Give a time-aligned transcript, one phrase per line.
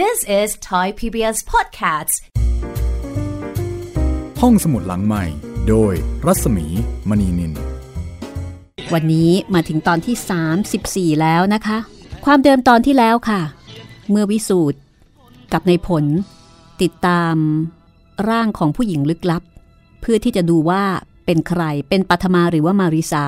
[0.00, 2.14] This is Thai PBS Podcasts
[4.40, 5.24] ห้องสมุดหลังใหม่
[5.68, 5.92] โดย
[6.26, 6.66] รัศมี
[7.08, 7.52] มณีนิน
[8.92, 11.78] วันนี้มาถึงตอนที่ 34 แล้วนะคะ
[12.24, 13.40] ความเดิมตอนที่แล้วค่ะ
[14.10, 14.78] เมื่อวิสูตร
[15.52, 16.04] กับในผล
[16.82, 17.36] ติดตาม
[18.28, 19.42] ร่างของผู้หญิงลึกลับ
[20.00, 20.82] เพื่อที่จะดูว่า
[21.26, 23.26] เป็นใครเป็นปัทมาหรือว่ามาริสา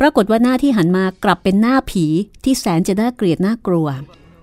[0.00, 2.06] ปรากฏว่าหน้าที่หันมากลับเป็นหน้าผี
[2.44, 3.88] ที่แสนจะน่าเกลียดน่ากลัว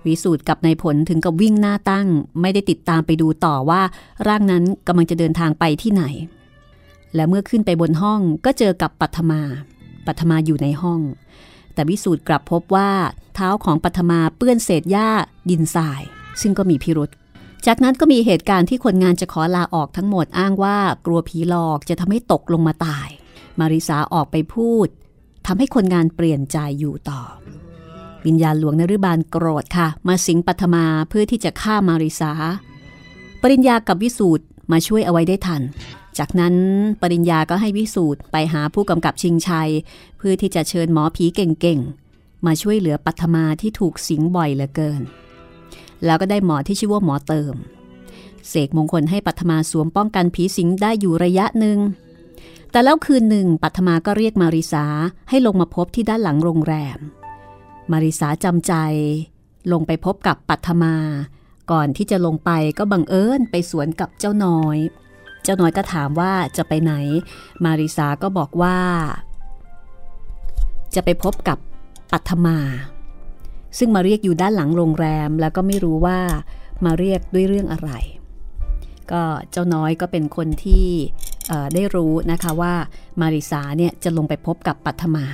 [0.06, 2.08] วิสูตรกับนายผลถึงกับวิ่งหน้าตั้ง
[2.40, 3.82] ไม่ได้ติดตามไปดูต่อว่า
[4.26, 6.04] ร่างนั้นกำลังจะเดินทางไปที่ไหน
[7.14, 9.42] และเมื่อขึ้นไปบนห้องก็เจอกับปัทมา
[10.06, 11.00] ปัทมาอยู่ในห้อง
[11.74, 12.90] แต่วิสูตรกลับพบว่า
[13.34, 15.08] เท้าของปัทมาเปื้อนเศษหญ้า
[15.50, 16.00] ดินทราย
[16.40, 17.10] ซึ่งก็มีพิรุษ
[17.66, 23.08] จากนั้นก็มีเหตุการณ์ที่คนงานจะขอลาออกทั้งหมดอ้างว่ากลัวผีหลอกจะทำให้ตกลงมาตาย
[23.58, 24.88] มาริสาออกไปพูด
[25.46, 27.22] ทำให้คนงานเปลี่ยนใจอยู่ต่อ
[28.26, 32.32] วิญญาณหลวงนฤบาลโกรธค่ะ มาสิงปัทมาเพื่อที่จะฆ่ามาริสา
[33.42, 35.62] ปริญญากับวิสูตรมาช่วยเอาไว้ได้ทัน
[36.18, 36.54] จากนั้น
[37.02, 39.70] ปริญญาก็ให้วิสูตรไปหาผู้กำกับชิงชัย
[40.18, 45.02] เพื่อที่จะเชิญหมอผีเก่งๆ มาช่วยเหลือปัทมาที่ถูกสิงบ่อยเหลือเกิน
[46.04, 47.54] แล้วก็ได้หมอที่ชื่อว่าหมอเติม
[48.48, 51.78] เสกมงคลให้ปัทมาสวมป้องกันผีสิงได้อยู่ระยะหนึ่ง
[52.70, 54.84] แต่แล้วคืนหนึ่งปัทมาก็เรียกมาริสา
[55.28, 57.00] ให้ลงมาพบที่ด้านหลังโรงแรม
[57.90, 58.74] มาริสาจำใจ
[59.72, 60.94] ลงไปพบกับปัทมา
[61.70, 64.78] ก่อนที่จะลงไปก็บังเอิญไปสวนกับเจ้าน้อย
[65.44, 66.94] เจ้าน้อยก็ถามว่าจะไปไหน
[67.64, 68.78] มาริสาก็บอกว่า
[70.94, 71.58] จะไปพบกับ
[72.12, 72.58] ปัทมา
[73.78, 76.18] ซึ่งมาเรียกอยู่ด้านหลังโรงแรมแล้วก็ไม่รู้ว่า
[76.84, 77.90] มาเรียกด้วยเรื่องอะไร
[79.12, 80.86] ก็เจ้าน้อยก็เป็นคนที่
[81.74, 82.74] ได้รู้นะคะว่า
[83.20, 85.24] มาริสาเนี่ยจะลงไปพบกับปัทมา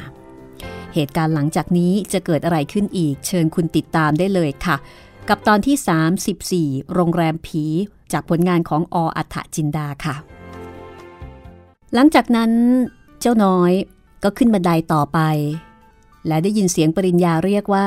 [0.94, 4.76] เหตุการณ์หลังจากนี้จะเกิดอะไรขึ้นอีก เชิญคุณติดตามได้เลยค่ะ
[5.28, 7.64] กับตอนที่ 34 โรงแรมผี
[8.12, 10.14] จากผลงานของออัฏฐจินดาค่ะ
[11.94, 12.50] หลังจากนั้น
[13.20, 13.72] เจ้าน้อย
[14.22, 15.18] ก็ขึ้นบันไดต่อไป
[16.26, 17.86] และได้ยินเสียงปริญญาเรียกว่า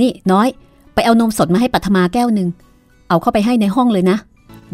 [0.00, 0.48] นี่น้อย
[0.94, 2.48] ไปเอานมสดมาให้ปัทมาแก้วหนึ่ง
[3.08, 4.16] เอาเข้าไปให้ในห้องเลยนะ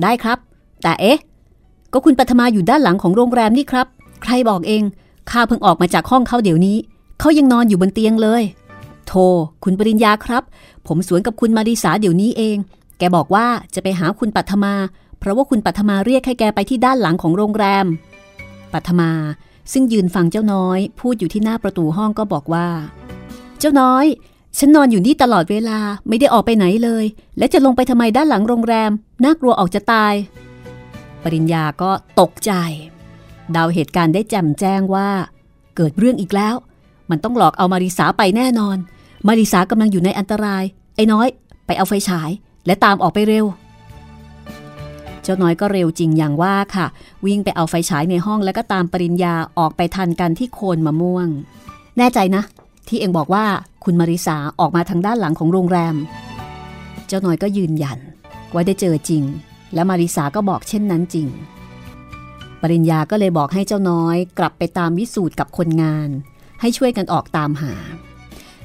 [0.02, 0.38] ได้ครับ
[0.82, 1.18] แต่เอ๊ะ
[1.92, 3.86] ก็คุณปัทมาอยู่ด้านหลังของโรงแรมนี่ครับ
[4.22, 4.82] ใครบอกเอง
[5.30, 6.76] ข้าเพิ่งออกมาจากห้องเขาเดี๋ยวนี้
[7.20, 8.42] เขายังนอนอยู่บนเตียงเลย
[9.06, 9.20] โทร
[9.64, 10.42] คุณปริญญาครับ
[10.86, 12.56] ผมสวนกับคุณมาริสาเดี๋ยวนี้เอง
[12.98, 14.74] แกบอกว่าจะไปหาคุณปัทมา
[15.18, 17.86] เพราะว่าคุณปัทมาเรียกให้แกไปที่ด้านหลังของโรงแรม
[18.72, 19.10] ปัทมา
[19.72, 22.68] ซึ่งยืนฟังเจ้าน้อย พูดอยู่ที่หน้าประตูห้องก็บอกว่า
[23.58, 24.06] เจ้าน้อย
[24.58, 27.04] ฉันนอนอยู่นี่ตลอดเวลาไม่ได้ออกไปไหนเลย
[27.38, 28.90] และจะลงไปทำไมด้านหลังโรงแรม
[29.24, 30.14] น่ากลัวออกจะตาย
[31.22, 32.52] ปริญญาก็ตกใจ
[33.56, 35.08] ดาวเหตุการณ์ได้แจ่มแจ้งว่า
[35.76, 36.54] เกิดเรื่องอีกแล้ว
[37.10, 38.76] มันต้องหลอกเอามาริสาไปแน่นอน
[39.26, 40.64] มาริสากำลังอยู่ในอันตราย
[40.96, 41.28] ไอ้น้อย
[41.66, 42.30] ไปเอาไฟฉาย
[42.66, 43.46] และตามออกไปเร็ว
[45.22, 46.86] เจ้าน้อยก็เร็วจริงอย่างว่าค่ะ
[47.26, 51.28] วิ่งไปเอาไฟฉายในห้องแล้วก็ตามปริญญาออกไปทันกันที่โคนมะม่วง
[51.98, 52.42] แน่ใจนะ
[52.88, 53.44] ที่เองบอกว่า
[53.84, 55.94] คุณมาริสาออกมาทางด้านหลังของโรงแรม
[57.06, 57.98] เจ้าน้อยก็ยืนยัน
[58.52, 59.22] ว่าได้เจอจริง
[59.74, 61.28] และมาริสาก็บอกเช่นนั้นจริง
[62.62, 66.08] ปริญญาก็เลยบอกให้เจ้าน้อย กลับไปตามวิสูตรกับคนงาน
[66.60, 67.74] ให้ช่วยกันออกตามหา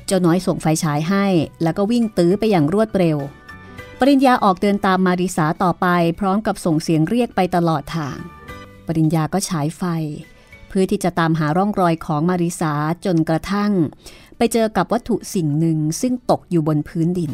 [0.06, 1.26] เจ้าน้อยส่งไฟฉายให้
[1.64, 3.18] แล้วก็วิ่งตื้อไปอย่างรวดเร็ว
[4.00, 5.88] ปริญญาออกเดินตามมาริสาต่อไป
[6.20, 8.18] พร้อมกับส่งเสียงเรียกไปตลอดทาง
[8.88, 9.84] ปริญญาก็ฉายไฟ
[10.70, 12.74] เพื่อที่จะตามหาร่องรอยของมาริสา
[13.06, 13.72] จนกระทั่ง
[14.38, 17.32] ไปเจอกับวัตถุสิ่งหนึ่งซึ่งตกอยู่บนพื้นดิน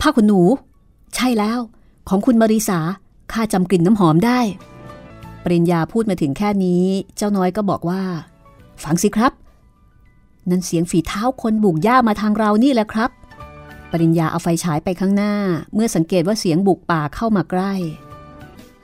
[0.00, 0.40] ผ้าขนหนู
[1.14, 1.58] ใช่แล้ว
[2.08, 2.78] ของคุณมาริสา
[3.32, 4.40] ข้าจำกลิ่นน้ำหอมได้
[5.44, 6.84] ปริญญาพูดมาถึงแค่นี้
[7.16, 8.02] เจ้าน้อยก็บอกว่า
[8.84, 9.32] ฟังสิครับ
[10.50, 13.10] นั่นเสียงฝีเท้าคนบุกย่ามาทางเรานี่แหละครับ
[13.90, 15.34] ปริญญาเอาไฟฉายไปข้างหน้า
[15.74, 17.72] เมื่อสังเกตว่าเสียงบุกป่าเข้ามาใกล้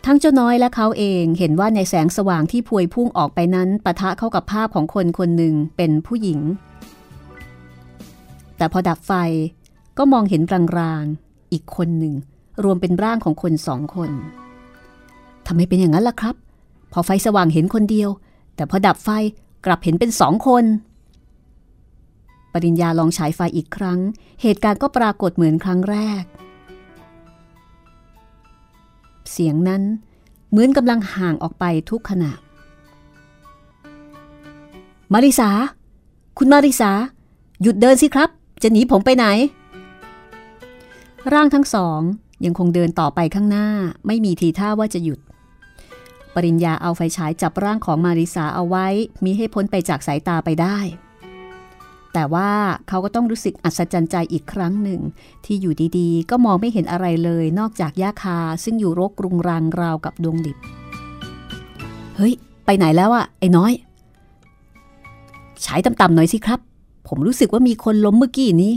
[0.04, 6.41] ทั้งเจ้าน้อยและเขาเองเห็นว่าในแสงสว่างที่พวยพุ่งออกไปนั้นปะทะเข้ากับภาพของคนคนหนึ่งเป็นผู้หญิง
[8.56, 9.12] แต่พอดับไฟ
[9.98, 10.42] ก็มองเห็น
[10.78, 12.14] รางๆ อีกคนหนึ่ง
[12.64, 14.10] รวมเป็นร่างของคนสองคน
[15.46, 16.34] ทำไมเป็นอย่างนั้นล่ะครับ
[16.93, 18.10] พอไฟสว่างเห็นคนเดียว
[18.56, 19.08] แต่พอดับไฟ
[19.66, 20.64] กลับเห็นเป็นสองคน
[22.52, 24.00] ปริญญาลองฉายไฟอีกครั้ง
[24.42, 26.22] เหตุการณ์ก็ปรากฏเหมือนครั้งแรก
[29.32, 29.82] เสียงนั้น
[30.50, 32.32] เหมือนกำลังห่างออกไปทุกขณะ
[35.12, 35.50] มาริสา
[36.38, 36.90] คุณมาริสา
[37.62, 38.28] หยุดเดินสิครับ
[38.62, 39.26] จะหนีผมไปไหน
[41.32, 42.00] ร่างทั้งสอง
[42.44, 43.68] ยังคงเดินต่อไปข้างหน้า
[44.06, 45.18] ไม่มีทีท่าว่าจะหยุด
[46.34, 48.86] ปริญญาเอาไฟฉายจับร่างของมาริสาเอาไว้
[49.24, 50.78] มิให้พ้นไปจากสายตาไปได้
[52.14, 52.50] แต่ว่า
[52.88, 55.00] เขาก็ต้องรู้สึกอัศจรรย์ใจอีกครั้งหนึ่ง
[55.44, 60.56] ที่อยู่ดีๆ ก็มองไม่เห็นอะไรเลย นอกจากหญ้าคาซึ่งอยู่รกรุงรังราวกับดวงดิบ
[62.16, 62.34] เฮ้ย
[62.64, 63.72] ไปไหนแล้วอะไอ้น้อย
[65.64, 66.60] ฉายต่ำๆหน่อยสิครับ
[67.08, 68.75] ผมรู้สึกว่ามีคนล้มเมื่อกี้นี้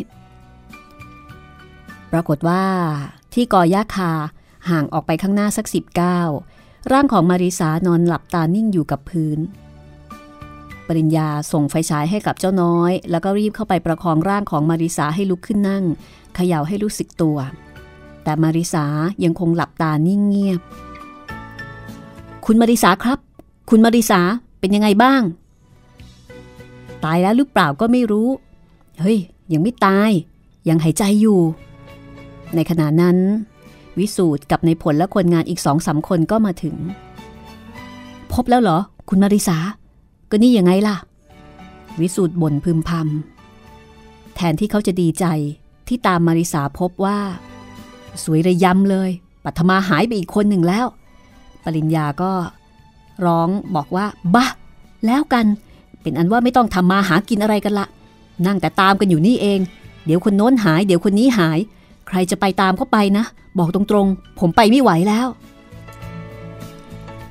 [2.11, 2.61] ปรากฏว่า
[3.33, 4.11] ที่กอหญ้าคา
[4.69, 6.29] ห่างออกไปข้างหน้าสักสิบก้าว
[6.91, 9.39] ร่างของมาริสานอนหลับตานิ่งอยู่กับพื้น
[10.91, 15.83] ปริญญาส่งไฟฉายให้กับเจ้าน้อย แล้วก็รีบเข้าไปประคองร่างของมาริสาให้ลุกขึ้นนั่ง
[16.35, 17.37] เขย่าให้รู้สึกตัว
[18.23, 18.85] แต่มาริสา
[19.23, 20.61] ยังคงหลับตานิ่งเงียบ
[22.45, 23.19] คุณมาริสาครับ
[23.69, 24.21] คุณมาริสา
[24.59, 25.21] เป็นยังไงบ้าง
[27.03, 28.29] ตายแล้วหรือเปล่าก็ไม่รู้
[28.99, 29.17] เฮ้ย
[29.53, 30.09] ยังไม่ตาย
[30.67, 31.39] ยังหายใจอยู่
[32.55, 33.17] ในขณะนั้น
[33.99, 36.75] วิสูตรกับในผลและคนงานอีกสองสาคนก็มาถึง
[38.33, 38.77] พบแล้วเหรอ
[39.09, 39.57] คุณมาริสา
[40.31, 40.95] ก็นี่ยังไงล่ะ
[41.99, 45.25] วิสูตรบ่นพึมพำแทนที่เขาจะดีใจ
[45.87, 47.19] ที่ตามมาริสาพบว่า
[48.23, 49.09] สวยระยำเลย
[49.43, 50.85] ปัทมาหายไปอีกคนหนึ่งแล้ว
[51.63, 52.31] ปริญญาก็
[53.25, 54.05] ร้องบอกว่า
[54.35, 54.45] บ้า
[55.05, 55.45] แล้วกัน
[56.01, 57.87] เป็นอันว่าไม่ต้องทำมาหากินอะไรกันละ
[58.45, 59.59] นั่งแต่ตามกันอยู่นี่เอง
[60.05, 61.59] เดี๋ยวคนโน้นหาย เดี๋ยวคนนี้หาย
[62.07, 63.25] ใครจะไปตามก็ไปนะ
[63.59, 65.27] บอกตรงๆ ผมไปไม่ไหวแล้ว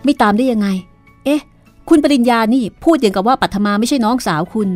[0.04, 0.68] ไม่ตามได้ยังไง
[1.24, 1.40] เอ๊ะ
[1.92, 4.68] คุณปริญญานี่พูดอย่างกับว่าปัทมาไม่ใช่น้องสาวคุณ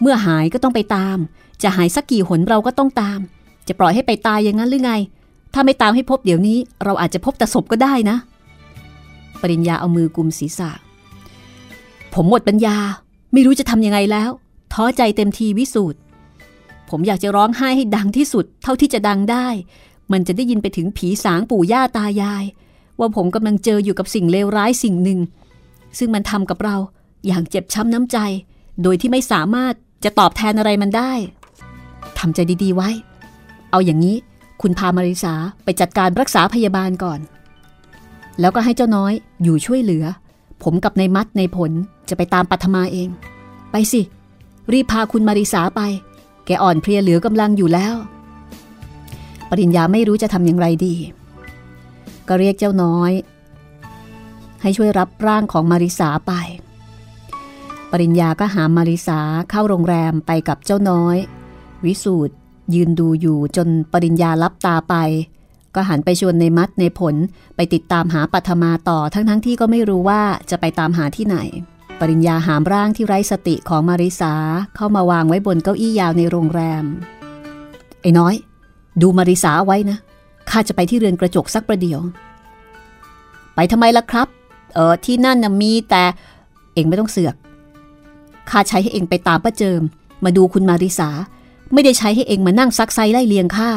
[0.00, 1.18] เมื่อหายก็ต้องไปตาม
[1.62, 3.20] จะหายสักกี่หนเราก็ต้องตาม
[3.68, 4.92] จะปล่อยให้ไปตายอย่างนั้นหรือไง
[5.54, 8.16] ถ้าไม่ตามให้พบเดี๋ยวนี้ เราอาจจะพบแต่ศพก็ได้นะ
[9.40, 10.70] ปริญญาเอามือกุมศีรษะ
[12.14, 12.76] ผมหมดปัญญา
[13.32, 14.30] ไม่รู้จะทำยังไงแล้ว
[14.72, 15.98] ท้อใจเต็มทีวิสูตร
[16.90, 19.46] ผมอยากจะร้องไห้ให้ดังที่สุด เท่าที่จะดังได้
[20.12, 22.44] มันจะได้ยินไปถึงผีสางปู่ย่าตายาย
[22.98, 25.20] ว่าผมกำลังเจออยู่กับสิ่งเลวร้ายสิ่งหนึ่ง
[25.98, 26.76] ซึ่งมันทำกับเรา
[27.26, 28.18] อย่างเจ็บช้ำน้ำใจ
[28.82, 29.74] โดยที่ไม่สามารถ
[30.04, 31.12] จะตอบแทนอะไรมันได้
[32.18, 32.90] ทำใจดีๆไว้
[33.70, 34.16] เอาอย่างนี้
[34.62, 37.20] คุณพามาริสาไปจัดการรักษาพยาบาลก่อน
[38.40, 39.12] แล้วก็ให้เจ้าน้อย
[39.42, 40.04] อยู่ช่วยเหลือ
[40.62, 41.70] ผมกับในมัดในผล
[42.08, 43.08] จะไปตามปัทมาเอง
[43.70, 44.02] ไปสิ
[44.72, 45.80] รีบพาคุณมาริสาไป
[46.46, 47.94] แกอ่อนเพลียเหลือกำลังอยู่แล้ว
[49.50, 50.94] ปริญญาไม่รู้จะทำอย่างไรดี
[52.28, 53.12] ก็เรียกเจ้าน้อย
[54.64, 56.32] ให้ช่วยรับร่างของมาริสาไป
[57.90, 59.20] ปริญญาก็หามาริสา
[59.50, 61.16] เข้าโรงแรมไปกับเจ้าน้อย
[61.84, 62.34] วิสูตร
[62.74, 64.94] ยืนดูอยู่จนปริญญาลับตาไป
[65.74, 67.14] ก็หันไปชวนในมัดในผล
[67.56, 71.36] ไปติดตามหาปัทมาต่อทั้งๆทที่ก็ไม่รู้ว่าจะไปตามหาที่ไหน
[72.00, 74.34] ปริญญาหามร่างที่ไร้สติของมาริสา
[74.76, 76.84] เข้ามาวางไว้บนเก้าอี้ยาวในโรงแรม
[78.00, 78.34] ไอ้น้อย
[79.02, 79.98] ดูมาริสาไว้นะ
[80.50, 82.00] ข้าจะไปที่เรือนกระจกสักประเดี๋ยว
[83.54, 84.28] ไปทำไมล่ะครับ
[84.74, 86.02] เออที่นั่นนะมีแต่
[86.74, 87.34] เองไม่ต้องเสือก
[88.50, 89.82] ข้าใช้ให้เองไปตามป้าเจิม
[90.24, 91.10] มาดูคุณมาริสา
[91.72, 93.70] ไม่ได้ใช้ให้เองมานั่งซักไซไล่เลียงข้า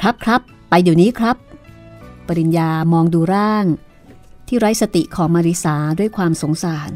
[0.00, 1.36] ครับครับไปเดี๋ยวนี้ครับ
[2.26, 3.64] ปริญญามองดูร่าง
[4.48, 6.90] ที่ไร้สติของมาริสาด้วยความสงสาร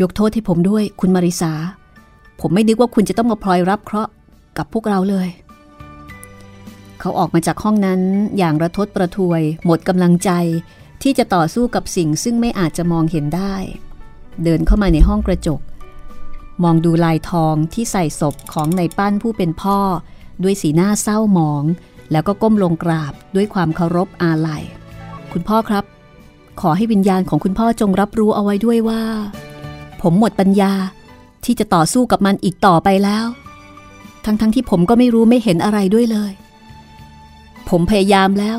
[0.00, 1.52] ยกโทษให้ผมด้วยคุณมาริสา
[2.40, 4.12] ผมไม่นึกว่าคุณจะต้องมาพลอยรับเคราะห์
[4.58, 5.28] กับพวกเราเลย
[7.00, 8.00] เขาออกมาจากห้องนั้น
[8.38, 10.30] อย่างระทดประทวย หมดกำลังใจ
[11.02, 13.54] ที่จะต่อสู้กับสิ่งซึ่งไม่อาจจะมองเห็นได้
[14.44, 15.60] เดินเข้ามาในห้องกระจก
[16.64, 19.78] มองดูลายทองที่ใส่ศพของในปั้นผู้เป็นพ่อ
[20.42, 21.64] ด้วยสีหน้าเศร้าหมอง
[22.12, 24.62] แล้วก็ก้มลงกราบด้วยความเคารพอาลัย
[25.32, 25.84] คุณพ่อครับ
[26.60, 29.02] ขอให้วิญญาณของคุณพ่อจงรับรู้เอาไว้ด้วยว่า
[30.00, 30.72] ผมหมดปัญญา
[31.44, 33.26] ที่จะต่อสู้กับมันอีกต่อไปแล้ว
[34.24, 36.32] ทั้งๆทที่ผมก็ไม่รู้ไม่เห็นอะไรด้วยเลย
[37.68, 38.58] ผมพยายามแล้ว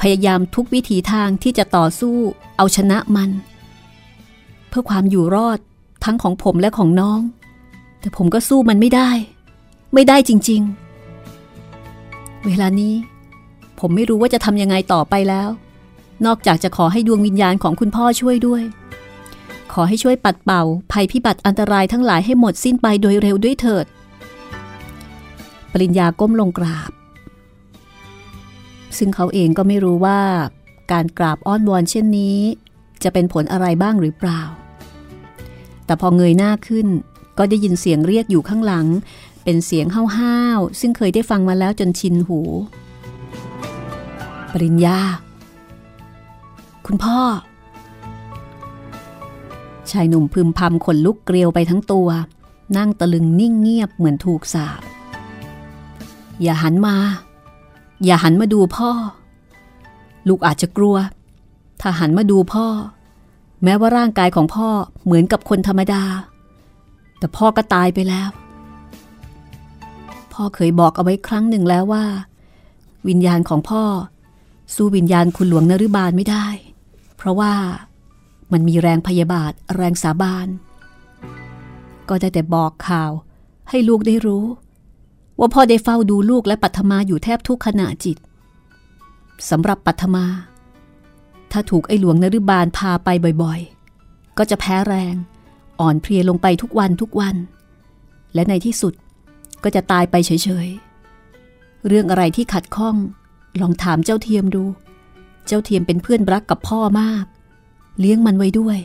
[0.00, 2.16] พยายามทุกวิถีทางที่จะต่อสู้
[2.56, 3.30] เอาชนะมัน
[4.68, 5.58] เพื่อความอยู่รอด
[6.04, 7.20] ทั้งของผมและของน้อง
[8.00, 9.10] แต่ผมก็สู้มันไม่ได้
[9.94, 10.62] ไม่ได้จริง
[11.58, 12.94] ๆ เวลานี้
[13.80, 15.48] ผมไม่รู้ว่าจะทำยังไงต่อไปแล้ว
[16.26, 18.62] นอกจากจะขอให้ดวงวิญญาณของคุณพ่อช่วยด้วย
[19.72, 23.86] ขอให้ช่วยปัดเป่าภัยพิบัติอันตรายทั้งหลายให้หมดสิ้นไปโดยเร็วด้วยเถิด
[25.72, 26.90] ปริญญาก้มลงกราบ
[28.98, 30.20] ซึ่งเขาเองก็ไม่รู้ว่า
[30.92, 32.38] การกราบอ้อนวอนเช่นนี้
[33.02, 34.40] จะเป็นผลอะไรบ้างหรือเปล่า
[35.84, 36.86] แต่พอเงยหน้าขึ้น
[37.38, 38.86] ก็ได้ยินเสียงเรียกอยู่ข้างหลัง
[39.44, 39.86] เป็นเสียง
[40.18, 42.40] ห้าวๆซึ่งเคยได้ฟังมาแล้วจนชินหู
[44.52, 45.00] ปริญญา
[46.86, 47.20] คุณพ่อ
[49.90, 52.08] ชายหนุ่มพึมพำขนลุกเกลียวไปทั้งตัว
[52.76, 54.80] นั่งตะลึงนิ่งเงียบเหมือนถูกสาบ
[56.42, 56.96] อย่าหันมา
[58.04, 58.90] อย่าหันมาดูพ่อ
[60.28, 60.96] ลูกอาจจะกลัว
[61.80, 62.66] ถ้าหันมาดูพ่อ
[63.64, 64.68] แม้ว่าร่างกายของพ่อ
[65.04, 66.04] เหมือนกับคนธรรมดา
[67.18, 68.28] แต่พ่อก็ตายไปแล้ว
[70.32, 72.04] พ่อเคยบอกเอาไว้ครั้งหนึ่งแล้วว่า
[73.08, 73.82] วิญญาณของพ่อ
[74.74, 76.46] สู้วิญญาณคุณหลวงนรุบาลไม่ได้
[77.16, 77.54] เพราะว่า
[78.52, 80.48] มันมีแรงพยาบาทแรงสาบาน
[82.08, 83.10] ก็ได้แต่บอกข่าว
[83.68, 84.44] ให้ลูกได้รู้
[85.40, 88.16] ว่าพ่อได้เฝ้าดูลูกและปัทมาอยู่แทบทุกขณะจิต
[89.50, 90.26] สำหรับปัทมา
[91.52, 93.08] ถ้าถูกไอ้หลวงนรุบาลพาไป
[93.42, 95.14] บ่อยๆ ก็จะแพ้แรง
[95.80, 97.36] อ่อนเพลียลงไปทุกวันทุกวัน
[98.34, 98.94] และในที่สุด
[99.64, 100.30] ก็จะตายไปเฉ
[100.66, 102.96] ยๆ เรื่องอะไรที่ขัดข้อง
[103.60, 104.64] ลองถามเจ้าเทียมดู
[105.46, 107.24] เจ้าเทียมเป็นเพื่อนรักกับพ่อมาก
[107.98, 108.78] เลี้ยงมันไว้ด้วย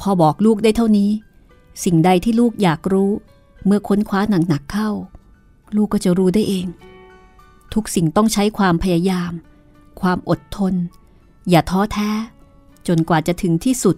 [0.00, 1.10] พ่อบอกลูกได้เท่านี้
[1.84, 3.10] สิ่งใดที่ลูกอยากรู้
[3.66, 4.90] เมื่อค้นคว้าหนักๆเข้า
[5.76, 6.66] ลูกก็จะรู้ได้เอง
[7.74, 9.32] ทุกสิ่งต้องใช้ความพยายาม
[10.00, 10.74] ความอดทน
[11.50, 12.10] อย่าท้อแท้
[12.88, 13.96] จนกว่าจะถึงที่สุด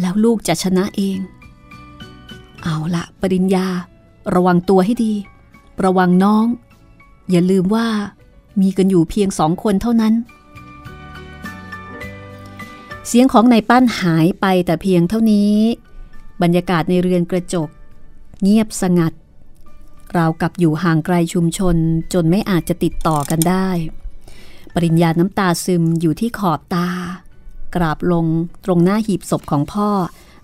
[0.00, 1.18] แล้วลูกจะชนะเอง
[2.62, 3.66] เอาละปริญญา
[4.34, 5.14] ระวังตัวให้ดี
[5.84, 6.46] ระวังน้อง
[7.30, 7.86] อย่าลืมว่า
[8.60, 10.14] มีกันอยู่เพียงสองคนเท่านั้น
[13.06, 15.56] เสียงของนายปั้นหายไปแต่เพียงเท่านี้
[16.42, 17.68] บรรยากาศในเรือนกระจก
[18.42, 19.12] เงียบสงัด
[20.16, 21.76] ราวกับอยู่ห่างไกลชุมชน
[22.12, 23.68] จนไม่อาจจะติดต่อกันได้
[24.74, 26.88] ปริญญาน้ำตาซึมอยู่ที่ขอบตา
[27.74, 28.26] กราบลง
[28.64, 29.88] ตรงหน้าหีบศพของพ่อ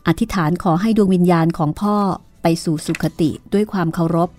[0.07, 1.97] อธิษฐานขอให้ดวงวิญญาณของพ่อ
[2.42, 4.31] ไปสู่สุขติด้วยความเคารพ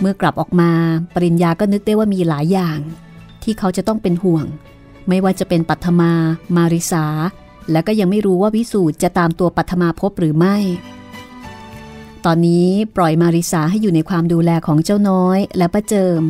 [0.00, 0.70] เมื่อกลับออกมา
[1.14, 2.78] ปริญญาก็นึกได้ว่ามีหลายอย่าง
[3.42, 4.46] ที่เขาจะต้องเป็นห่วง
[5.08, 6.12] ไม่ว่าจะเป็นปัทมา
[6.56, 7.06] มาริสา
[7.72, 10.56] และก็ยังไม่รู้ว่าวิสูตรจะตามตัวปัทมาพบหรือไม่
[12.26, 16.22] ตอนนี้ปล่อยมาริสาให้อยู่ในความดูแลของเจ้าน้อยและป้าเจิม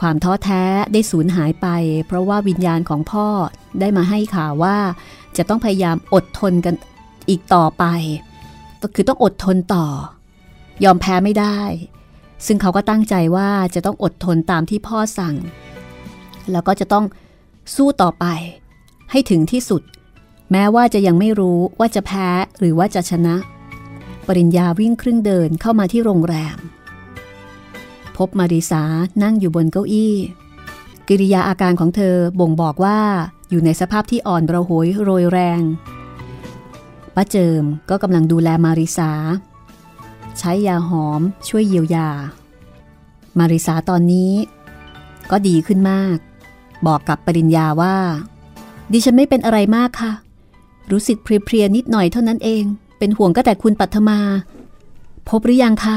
[0.00, 0.62] ความท้อแท้
[0.92, 1.66] ได้สูญหายไป
[2.06, 3.26] เพราะว่าวิญญาณของพ่อ
[3.80, 4.78] ได้มาให้ข่าวว่า
[5.36, 6.74] จะต้องพยายามอดทนกัน
[7.28, 7.84] อีกต่อไป
[8.94, 9.86] คือต้องอดทนต่อ
[10.84, 11.58] ยอมแพ้ไม่ได้
[12.46, 15.34] ซึ่งเขาก็ตั้งใจว่าจะต้องอดทนตามที่พ่อสั่ง
[16.52, 17.04] แล้วก็จะต้อง
[17.74, 18.24] สู้ต่อไป
[19.10, 19.82] ให้ถึงที่สุด
[20.52, 22.28] แม้ว่าจะยังไม่รู้ว่าจะแพ้
[22.58, 23.36] หรือว่าจะชนะ
[24.26, 26.58] ปริญญาวิ่งครึ่งเดินเข้ามาที่โรงแรม
[28.16, 28.82] พบมาริสา
[29.22, 30.14] นั่งอยู่บนเก้าอี้
[31.08, 33.00] กิริยาอาการของเธอบ่งบอกว่า
[33.50, 35.60] อยู่ในสภาพที่อ่อนระหวยโรยแรง
[37.14, 39.10] ป้าเจิมก็กำลังดูแลมาริสา
[40.38, 42.08] ใช้ยาหอมช่วยเยียวยา
[43.38, 44.32] มาริสาตอนนี้
[45.30, 46.16] ก็ดีขึ้นมาก
[46.86, 47.96] บอกกับปริญญาว่า
[48.92, 50.12] ดิฉันไม่เป็นอะไรมากค่ะ
[50.90, 52.64] รู้สึกเพลียๆนิดหน่อยเท่านั้นเอง
[53.04, 54.18] เป็นห่วงก็แต่คุณปัทมา
[55.28, 55.96] พบหรือยังคะ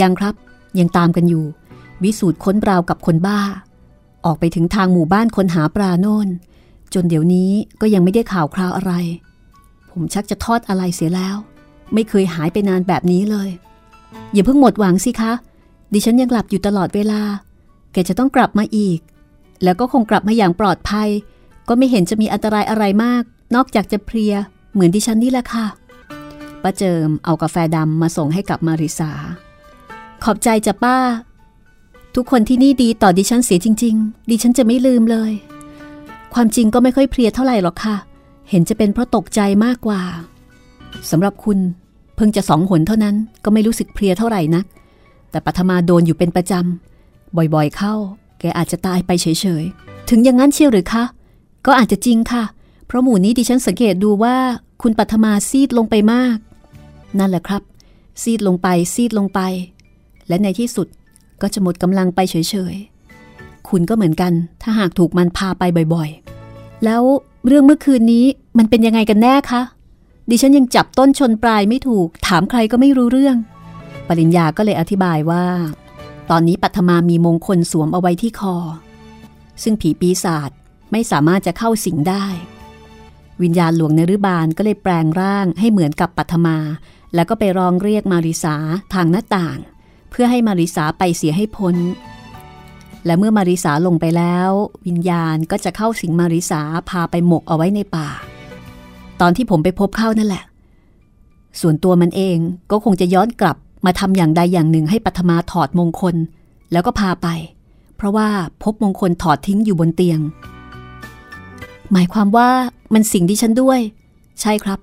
[0.00, 0.34] ยังครับ
[0.78, 1.44] ยังตามกันอยู่
[2.02, 3.40] วิสูตรค้นราวกับคนบ้า
[4.24, 6.28] ออกไปถึงทางหมู่บ้านคนหาปลาโน่น
[6.94, 7.50] จนเดี๋ยวนี้
[7.80, 8.92] ก็ยังไม่ได้ข่าวคราวอะไร
[9.90, 11.36] ผมชักจะทอดอะไรเสียแล้ว
[11.94, 13.48] ไม่เคยหายไปนานแบบนี้เลย
[14.32, 15.32] อย่าเพิ่งหมดหวังสิคะ
[15.92, 17.20] ดิฉันยังหลับอยู่ตลอดเวลา
[17.92, 18.98] แกจะต้องกลับมาอีก
[19.62, 21.08] แล้วก็คงกลับมาอย่างปลอดภัย
[21.68, 23.22] ก็ไม่เห็นจะมีอันตรายอะไรมาก
[23.54, 24.36] นอกจากจะเพลีย
[24.74, 25.66] เหมือนดิฉันนี่แหละค่ะ
[26.62, 29.10] ป้าเจิมเอากาแฟดำมาส่งให้กับมาริสา
[30.24, 30.96] ขอบใจจ้ะป้า
[32.14, 35.32] ทุกคนที่นี่ดีต่อดิฉันเสียจริง ๆ ดิฉันจะไม่ลืมเลย
[36.34, 37.96] ความจริงก็ไม่ค่อยเพลียเท่าไหร่หรอกค่ะ
[38.50, 40.02] เห็นจะเป็นเพราะตกใจมากกว่า
[41.10, 41.58] สำหรับคุณ
[42.16, 44.64] เพิ่งจะสองหนเท่านั้นก็ไม่รู้สึกเพลียเท่าไหร่นัก
[45.30, 47.94] แต่ปัทมาโดนอยู่เป็นประจำบ่อยๆเข้า
[48.40, 49.26] แกอาจจะตายไปเฉ
[49.62, 51.04] ยๆ ถึงอย่างนั้นเชียวหรือคะ
[51.66, 52.44] ก็อาจจะจริงค่ะ
[52.86, 54.36] เพราะหมู่นี้ดิฉันสังเกตดูว่า
[54.82, 56.36] คุณปัทมาซีดลงไปมาก
[57.18, 57.62] นั่นแหละครับ
[58.22, 59.40] ซีดลงไปซีดลงไป
[60.28, 60.88] และในที่สุด
[61.42, 62.36] ก็จะหมดกำลังไปเฉ
[62.72, 65.62] ยๆ คุณก็เหมือนกัน ถ้าหากถูกมันพาไป
[65.94, 67.02] บ่อยๆ แล้ว
[67.46, 68.26] เรื่องเมื่อคืนนี้
[68.58, 69.62] มันเป็นยังไงกันแน่คะ
[70.30, 73.36] ดิฉันยังจับต้นชนปลายไม่ถูก ถามใครก็ไม่รู้เรื่อง
[74.08, 75.44] ปริญญาก็เลยอธิบายว่า
[76.30, 78.56] ตอนนี้ปัทมามีมงคลสวมเอาไว้ที่คอ
[79.62, 80.50] ซึ่งผีปีศาจ
[80.92, 82.26] ไม่สามารถจะเข้าสิงได้
[83.42, 86.58] วิญญาณหลวงเนรุบาลก็เลยแปลงร่างให้เหมือนกับปัทมา
[87.14, 88.56] แล้วก็ไปร้องเรียกมาริสา
[88.94, 89.58] ทางหน้าต่าง
[90.10, 91.76] เพื่อให้มาริสาไปเสียให้พ้น
[93.06, 94.50] และเมื่อมาริสาลงไปแล้ว
[94.86, 96.60] วิญญาณก็จะเข้าสิงมาริสา
[96.90, 98.08] พาไปหมกเอาไว้ในป่า
[99.20, 100.44] ตอนที่ผมไปพบเข้านั่นแหละ
[101.60, 102.38] ส่วนตัวมันเอง
[102.70, 106.16] ก็คงจะย้อนกลับมาทำอย่างใดอย่างหนึ่งให้ปัทมาถอดมงคล
[106.72, 107.28] แล้วก็พาไป
[107.96, 108.28] เพราะว่า
[108.62, 110.20] พบมงคลถอดทิ้งอยู่บนเตียง
[111.92, 112.50] หมายความว่า
[112.94, 113.80] มันสิ่งที่ฉันด้วย
[114.40, 114.78] ใช่ครับ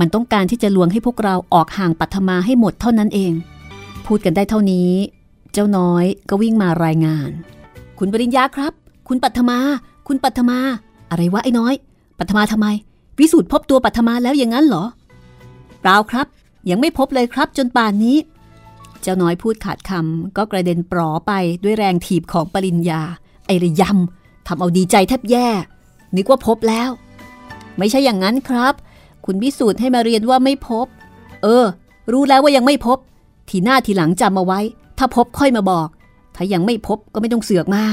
[0.00, 3.32] มันต้องการที่จะลวงให้พวกเราออกห่างปัทมาให้หมดเท่านั้นเอง
[4.06, 4.90] พูดกันได้เท่านี้
[5.52, 7.30] เจ้าน้อยก็วิ่งมารายงาน
[7.98, 8.72] คุณปริญญาครับ
[9.08, 9.58] คุณปัทมา
[10.06, 10.58] คุณปัทมา
[11.10, 11.74] อะไรวะไอ้น้อย
[12.18, 12.66] ปัทมาทำไม
[13.18, 14.84] วิสูตรพบตัวปัทมาแล้วอย่างนั้นเหรอ
[15.80, 16.26] เปล่าครับ
[16.70, 18.16] ยังไม่พบเลยครับจนป่านนี้
[19.02, 21.32] เจ้าน้อยพูดขาดคำก็กระเด็นปลอไป
[21.64, 23.00] ด้วยแรงถีบของปริญญา
[23.46, 25.48] ไอระยำทำเอาดีใจแทบแย่
[26.16, 26.90] นึกว่าพบแล้ว
[27.78, 28.74] ไม่ใช่อย่างนั้นครับ
[29.24, 30.86] คุณพิสูจน์ให้มาเรียนว่าไม่พบ
[31.42, 31.64] เออ
[32.12, 32.98] รู้แล้วว่ายังไม่พบ
[33.48, 34.60] ทีหน้าทีหลังจำมาไว้
[34.98, 35.88] ถ้าพบค่อยมาบอก
[36.36, 37.84] ถ้ายังไม่พบก็ไม่ต้องเสือกมา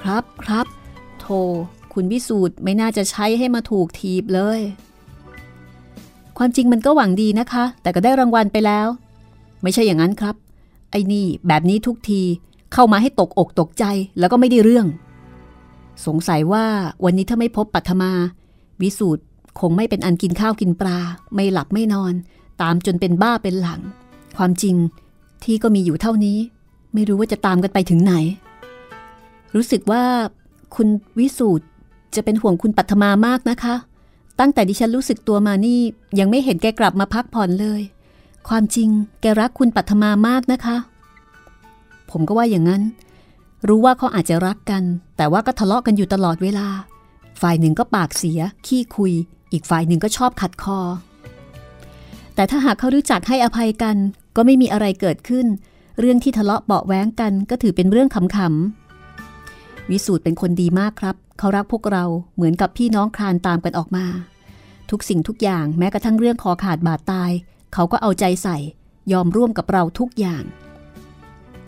[0.00, 0.66] ครับครับ
[1.20, 1.26] โท
[1.92, 4.60] คุณพิสูจน์ไม่น่าจะใช้ให้มาถูกทีบเลย
[6.38, 8.88] ความจริงมันก็หวังดีนะคะ แต่ก็ได้รางวัลไปแล้ว
[9.62, 10.34] ไม่ใช่อย่างนั้นครับ
[10.90, 12.22] ไอ้นี่แบบนี้ทุกที
[12.72, 13.84] เข้ามาให้ตกอกตกใจ
[14.18, 14.86] แล้วก็ไม่ได้เรื่อง
[16.06, 16.66] สงสัยว่า
[17.04, 18.12] วันนี้ถ้าไม่พบปัทมา
[18.82, 19.22] วิสูตร
[19.60, 20.98] คงไม่เป็นอันกินข้าวกินปลา
[21.34, 22.14] ไม่หลับไม่นอน
[22.62, 23.80] ตามจนเป็นบ้าเป็นหลัง
[24.36, 24.76] ความจริง
[25.44, 26.38] ที่ก็มีอยู่เท่านี้
[26.94, 28.14] ไม่รู้ว่าจะตามกันไปถึงไหน
[29.54, 30.04] รู้สึกว่า
[30.74, 31.66] คุณวิสูตร
[32.14, 33.74] จะเป็นห่วงคุณปัทมามากนะคะ
[34.40, 35.80] ตั้งแต่ดิฉันรู้สึกตัวมานี่
[36.18, 37.82] ยังไม่เห็นแกกลับมาพักผ่อนเลย
[38.48, 38.88] ความจริง
[39.20, 40.76] แกรักคุณปัทมามากนะคะ
[42.10, 42.82] ผมก็ว่าอย่างนั้น
[43.68, 44.82] รู้ว่าเขาอาจจะรักกัน
[45.16, 46.68] แต่ว่าก็ทะเลาะกันอยู่ตลอดเวลา
[47.40, 49.12] ฝ่ายหนึ่งก็ปากเสีย ขี้คุย
[49.52, 50.78] อีกฝ่ายหนึ่งก็ชอบขัดคอ
[52.34, 53.96] แต่ถ้าหากเขารู้จักให้อภัยกัน
[54.36, 55.46] ก็ไม่มีอะไรเกิดขึ้น
[55.98, 64.06] เรื่องที่ทะเลาะเบาแว้งกันก็ถือเป็นเรื่องขำๆวิสูตรเป็นคนดีมากครับ เขารักพวกเราเหมือนกับพี่น้องคลานตามกันออกมา
[64.90, 67.30] ทุกสิ่งทุกอย่างแม้กระทั่งเรื่องคอขาดบาดตาย
[67.74, 68.56] เขาก็เอาใจใส่
[69.12, 70.42] ยอมร่วมกับเราทุกอย่าง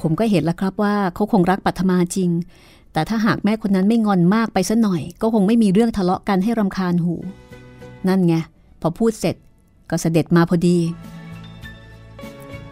[0.02, 2.30] ผมก็เห็นแล้วครับว่าเขาคงรักปัทมาจริง
[2.92, 7.14] แต่ถ้าหากแม่คนนั้นไม่งอนมากไปสัหน่อย ก็คงไม่มีเรื่องทะเลาะกันให้รำคาญหู
[8.08, 8.34] นั่นไง
[8.80, 9.36] พอพูดเสร็จ
[9.90, 10.78] ก็เสด็จมาพอดี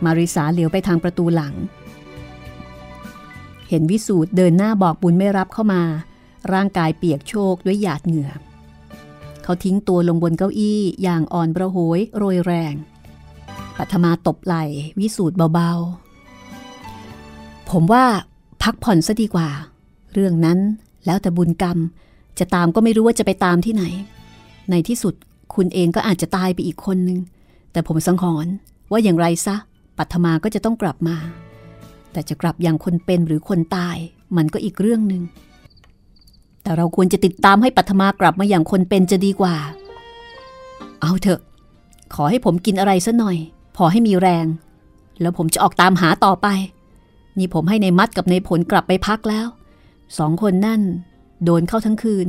[0.05, 1.55] มาริสาเหลียวไปทางประตูหลัง
[3.69, 5.83] เห็นวิสูตรเดินหน้าบอกบุญไม่รับเข้ามา
[6.53, 8.31] ร่างกายเปียกโชกด้วยหยาดเหงื่อ
[9.43, 12.75] เขาทิ้งตัวลงบนเก้าอี้อย่างอ่อนประโหยโรยแรง
[13.79, 14.65] ปัทมาตบไหล่
[14.99, 16.10] วิสูตรเบาๆ
[17.71, 18.05] ผมว่า
[18.63, 19.49] พักผ่อนซะดีกว่า
[20.13, 20.59] เรื่องนั้น
[21.07, 21.79] แล้วแต่บุญกรรม
[22.39, 23.85] จะตามก็ไม่รู้ว่าจะไปตามที่ไหน
[24.71, 25.15] ในที่สุด
[25.55, 27.19] คุณเองก็อาจจะตายไปอีกคนนึง
[27.73, 28.53] แต่ผมสังหรณ์
[28.91, 29.57] ว่าอย่างไรซะ
[29.99, 31.17] ปัทมาก็จะต้องกลับมา
[32.13, 33.97] แต่จะกลับอย่างคนเป็นหรือคนตาย
[34.37, 35.23] มันก็อีกเรื่องหนึ่ง
[36.63, 39.55] แต่เราควรจะติดตามให้ปัทมากลับมาอย่างคนเป็นจะดีกว่า
[41.03, 41.41] เอาเถอะ
[42.15, 43.37] ขอให้ผมกินอะไรซะหน่อย
[43.77, 44.47] พอให้มีแรง
[45.21, 46.49] แล้วผมจะออกตามหาต่อไป
[47.41, 49.47] นี่ผมให้ในมัดกับในผลกลับไปพักแล้ว
[50.19, 50.81] สองคนนั่น
[51.45, 52.27] โดนเข้าทั้งคืน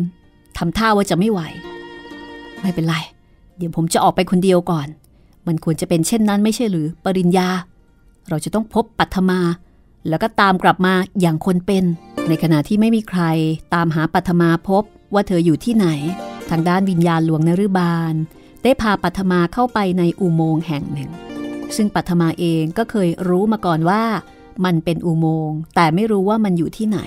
[0.58, 1.42] ทำท่าว่าจะไม่ไหว
[2.62, 2.96] ไม่เป็นไร
[3.58, 4.88] เดี๋ยวผมจะออกไปคนเดียวก่อน
[5.48, 7.50] มันควรจะเป็นเช่นนั้นไม่ใช่หรือ ปริญญา
[8.30, 9.40] เราจะต้องพบปัทมา
[10.10, 11.84] แล้วก็ตามกลับมาอย่างคนเป็น
[12.28, 13.22] ในขณะที่ไม่มีใคร
[13.74, 15.88] ตามหาปัทมาพบว่าเธออยู่ที่ไหน
[16.50, 18.14] ทางด้านวิญญาณหลวงนฤบาล
[18.64, 21.12] ได้พาปัทมาเข้าไปในอุโมงค์แห่งหนึ่ง
[21.76, 24.04] ซึ่งปัทมาเองก็เคยรู้มาก่อนว่า
[24.66, 27.00] มันเป็นอุโมงค์แต่ไม่รู้ว่ามันอยู่ที่ไหน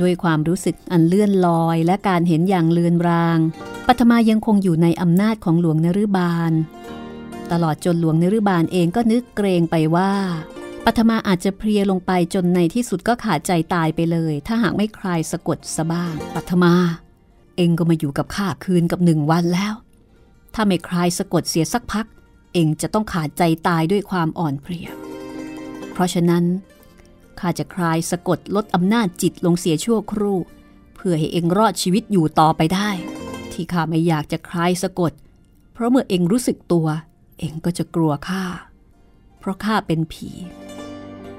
[0.00, 3.38] ด้วยความรู้สึกอันเลื่อนลอยและการเห็นอย่างเลือนราง
[3.86, 6.52] ปัทมายังคงอยู่ในอำนาจของหลวงนฤบาล
[7.52, 10.12] ตลอดจนหลวงนฤบาลเองก็นึกเกรงไปว่า
[10.84, 16.74] ปัทมาอาจจะเพลียลงไปจนในที่สุดก็ขาดใจตายไปเลย ถ้าหากไม่คลายสะกดสะบ้างปัทมา
[17.56, 19.74] เองก็มาอยู่กับข้าคืนกับหนึ่งวันแล้ว
[20.54, 22.06] ถ้าไม่คลายสะกดเสียสักพัก
[22.54, 24.88] เองจะต้องขาดใจตายด้วยความอ่อนเพลีย
[25.92, 26.44] เพราะฉะนั้น
[27.42, 30.38] ข้าจะคลายสะกดลดอำนาจจิตลงเสียชั่วครู่
[30.94, 32.90] เพื่อให้เองรอดชีวิตอยู่ต่อไปได้
[33.52, 35.12] ที่ข้าไม่อยากจะคลายสะกด
[35.72, 36.86] เพราะเมื่อเองรู้สึกตัว
[37.38, 38.44] เองก็จะกลัวข้า
[39.38, 40.30] เพราะข้าเป็นผี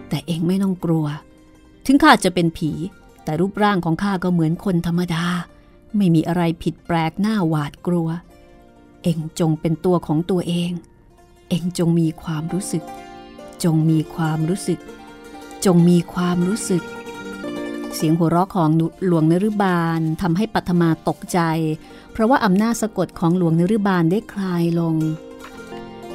[0.09, 1.05] แต่เองไม่ต้องกลัว
[1.85, 2.71] ถึงข้าจะเป็นผี
[3.23, 5.25] แต่รูปร่างของข้าก็เหมือนคนธรรมดา
[5.97, 8.07] ไม่มีอะไรผิดแปลกหน้าหวาดกลัว
[9.03, 10.71] เองจงเป็นตัวของตัวเอง
[11.49, 12.83] เองจงมีความรู้สึก
[13.63, 14.79] จงมีความรู้สึก
[15.65, 16.83] จงมีความรู้สึก
[17.95, 18.69] เสียงหัวเราะของ
[19.07, 21.39] หลวงนฤบาลทำให้ปัทมาตกใจ
[22.11, 24.95] เพราะว่าอำนาจสะกดของหลวงนฤบาลได้คลายลง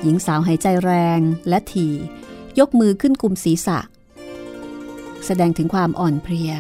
[0.03, 1.93] หญิงสาวหายใจแรงและถี่
[2.59, 3.79] ยกมือขึ้นกุมศีรษะ
[5.27, 6.53] แสดงถึงความอ่อนเพลีย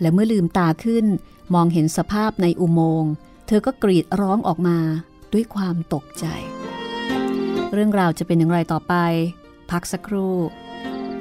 [0.00, 1.06] และเมื่อลืมตาขึ้น
[1.54, 3.12] มองเห็นสภาพในอุโมงค์
[3.46, 4.78] เธอก็กรีดร้องออกมา
[5.32, 6.26] ด้วยความตกใจ
[7.72, 8.94] เรื่องราวจะเป็นอย่างไรต่อไป
[9.70, 10.36] พักสักครู่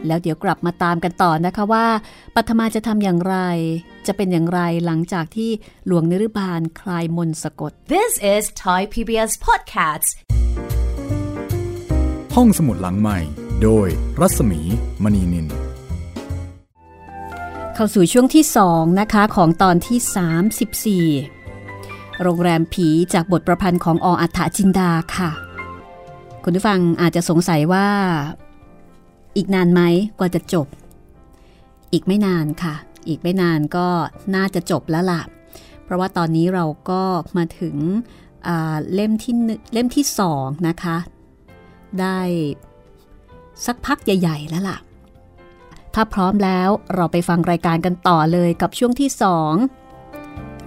[0.08, 1.88] แล้วเดี๋ยวกลับมาตามกันต่อนะคะว่า
[2.36, 3.38] ปัทมาจะทำอย่างไร
[4.08, 5.50] จะเป็นอย่างไรหลังจากที่
[5.88, 10.10] หลวงนฤบาลคลายมนต์สะกด This is Thai PBS Podcasts.
[12.36, 13.20] ห้องสมุดหลังใหม่
[13.64, 13.88] โดย
[14.20, 14.62] รัศมี
[15.04, 15.48] มณีนิน
[17.76, 25.32] เข้าสู่ช่วงที่2นะคะของตอนที่ 34 โรงแรมผีจากบทประพันธ์ของออัฏฐจินดาค่ะ
[26.44, 27.88] คุณผู้ฟังอาจจะสงสัยว่า
[29.36, 29.82] อีกนานไหม
[30.20, 30.68] กว่าจะจบ
[31.94, 32.76] อีกไม่นานค่ะ
[33.08, 33.88] อีกไม่นานก็
[34.36, 35.22] น่าจะจบแล้วล่ะ
[35.84, 37.02] เพราะว่าตอนนี้เราก็
[37.38, 37.76] มาถึง
[38.94, 39.34] เล่มที่
[39.74, 40.98] เล่มที่สองนะคะ
[42.00, 42.20] ได้
[43.66, 44.78] สักพักใหญ่ ๆ แล้วล่ะ
[45.94, 49.54] ถ้าพร้อมแล้วเราไปฟังรายการกันต่อเลยกับช่วงที่สอง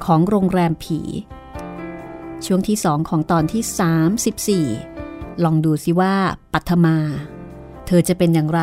[0.05, 1.01] ของโรงแรมผี
[2.47, 6.15] ช่วงที่สองของตอนที่ 34 ลองดูสิว่า
[6.53, 6.97] ปัทมา
[7.93, 8.63] ธอจะเป็นอย่างไร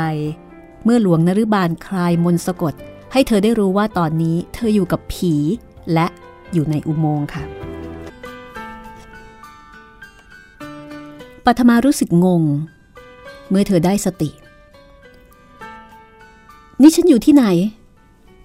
[0.83, 2.73] เมื่อหลวงนรุบาลคลายมนสะกด
[3.11, 5.33] ให้เธอได้รู้ว่าตอนนี้เธออยู่กับผี
[5.93, 6.07] และ
[6.53, 7.43] อยู่ในอุโมงค์ค่ะ
[11.45, 12.43] ปัทมารู้สึกงง
[13.49, 14.29] เมื่อเธอได้สติ
[16.81, 17.45] นี่ฉันอยู่ที่ไหน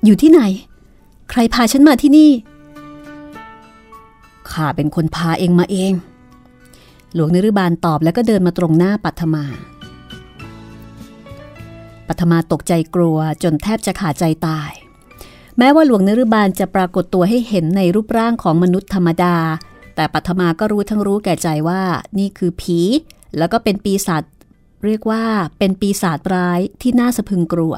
[0.05, 0.41] อยู่ที่ไหน
[1.31, 2.31] ใครพาฉันมาที่นี่
[4.51, 5.93] ข้าเป็นคนพาเองมาเอง
[7.15, 9.45] หลวงนรุบาลตอบแล้วก็เดินมาตรงหน้าปัทมา
[12.09, 14.71] ปัทมาตกใจกลัวจนแทบจะขาดใจตาย
[15.59, 19.37] แม้ว่าหลวงนรุบาลจะปรากฏตัวให้เห็นในรูปร่างของมนุษย์ธรรมดา
[19.95, 21.83] แต่ปัทมาก็รู้ทั้งรู้แก่ใจว่า
[22.19, 22.81] นี่คือผี
[23.39, 24.23] แล้วก็เป็นปีศาจ
[24.85, 25.23] เรียกว่า
[25.59, 27.75] เป็นปีศาจร้ายที่น่าสะพึงกลัว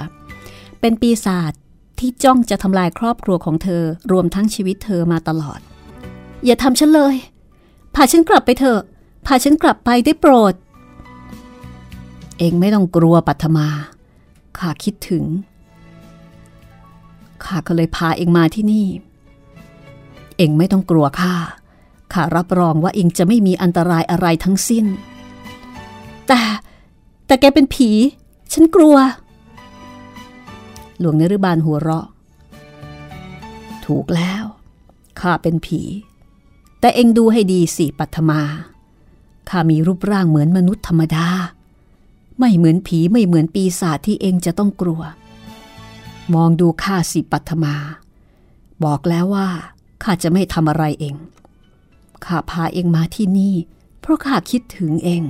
[0.81, 1.53] เป็นปีศาจ
[1.99, 5.61] ที่จ้องจะทำลายครอบครัวของเธอรวมทั้งชีวิตเธอมาตลอด
[6.45, 7.17] อย่าทำฉันเลย
[7.95, 8.81] พาฉันกลับไปเถอะ
[9.27, 10.55] พาฉันกลับไปได้โปรด
[12.39, 13.69] เองไม่ต้องกลัวปัทมา
[14.59, 15.25] ข้าคิดถึง
[17.45, 18.87] ข้าก็เลยพาเองมาที่นี่
[20.37, 21.35] เองไม่ต้องกลัวข้า
[22.13, 24.87] ข้ารับรองว่าเองจะไม่มีอันตรายอะไรทั้งสิ้น
[26.29, 26.41] แต่
[27.27, 27.91] แต่แกเป็นผี
[28.53, 28.97] ฉันกลัว
[30.99, 32.07] หลวงเนรุบาลหัวเราะ
[33.87, 34.45] ถูกแล้ว
[35.21, 35.81] ข้าเป็นผี
[36.81, 38.43] แต่เองดูให้ดีสิปัทมา
[39.49, 41.29] ข้ามีรูปร่างเหมือนมนุษย์ธรรมดา
[42.39, 45.03] ไม่เหมือนผีไม่เหมือนปีศาจที่เองจะต้องกลัว
[46.35, 47.75] มองดูข้าสิปัทมา
[48.85, 49.49] บอกแล้วว่า
[50.03, 51.15] ข้าจะไม่ทำอะไรเอง
[52.25, 53.55] ข้าพาเองมาที่นี่
[54.01, 55.23] เพราะข้าคิดถึงเอง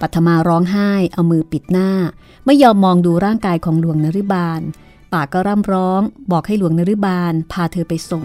[0.00, 1.90] ปัทมาร้องไห้เอามือปิดหน้า
[2.46, 4.60] ไม่ยอมมองดูร่างกายของหลวงนริบาล
[5.12, 6.00] ปากก็ร่ำร้อง
[6.32, 8.24] บอกให้หลวงนริบาลพาเธอไปส่ง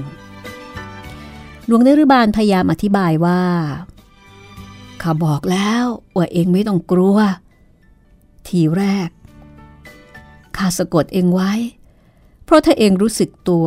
[1.67, 3.41] หลวงนรุบาลพยายามอธิบายว่า
[5.07, 7.17] ข้าบอกแล้วว่าเองไม่ต้องกลัว
[8.47, 9.09] ทีแรก
[10.57, 11.51] ข้าสะกดเองไว้
[12.43, 13.65] เพราะถ้าเองรู้สึกตัว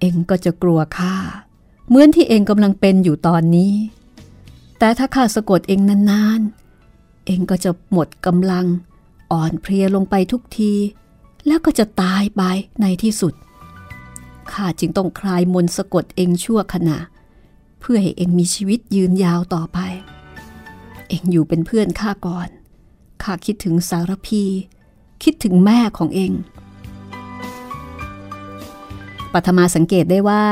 [0.00, 1.14] เองก็จะกลัวข้า
[1.88, 3.74] เหมือนที่เองกำลังเป็นอยู่ตอนนี้
[4.78, 8.66] แต่ถ้าข้าสะกดเองนานๆ เองก็จะหมดกำลัง
[9.32, 10.72] อ่อนเพลียลงไปทุกที
[11.46, 12.42] แล้วก็จะตายไป
[12.80, 13.34] ในที่สุด
[14.52, 16.98] ข้าจึงต้องคลายมนสะกดเองชั่วขณะ
[17.80, 19.80] เพื่อให้เองมีชีวิตยืนยาวต่อไป
[21.08, 22.48] เองอยู่เป็นเพื่อนข้าก่อน
[23.22, 24.44] ข้าคิดถึงสารพี
[25.22, 26.32] คิดถึงแม่ของเอง
[29.32, 30.44] ปัทมาสังเกตได้ว่า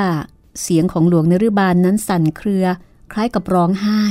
[0.62, 2.64] เสียงของหลวงนรุบาลนนั้นสั่นเครือ
[3.12, 4.02] คล้ายกับร้องไห้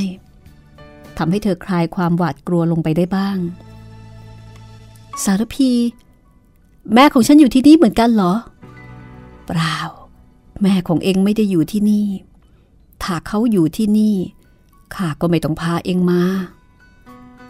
[1.18, 3.38] ทำให้เธอคลายความหวาดกลัวลงไปได้บ้าง
[5.24, 5.72] สารพี
[6.94, 8.34] แม่ของฉันอยู่ที่นี่เหมือนกันเหรอ
[9.46, 9.78] เปล่า
[10.62, 12.08] แม่ของเองไม่ได้อยู่ที่นี่
[13.04, 14.16] ถ้าเขาอยู่ที่นี่
[14.96, 16.22] ข้าก็ไม่ต้องพาเองมา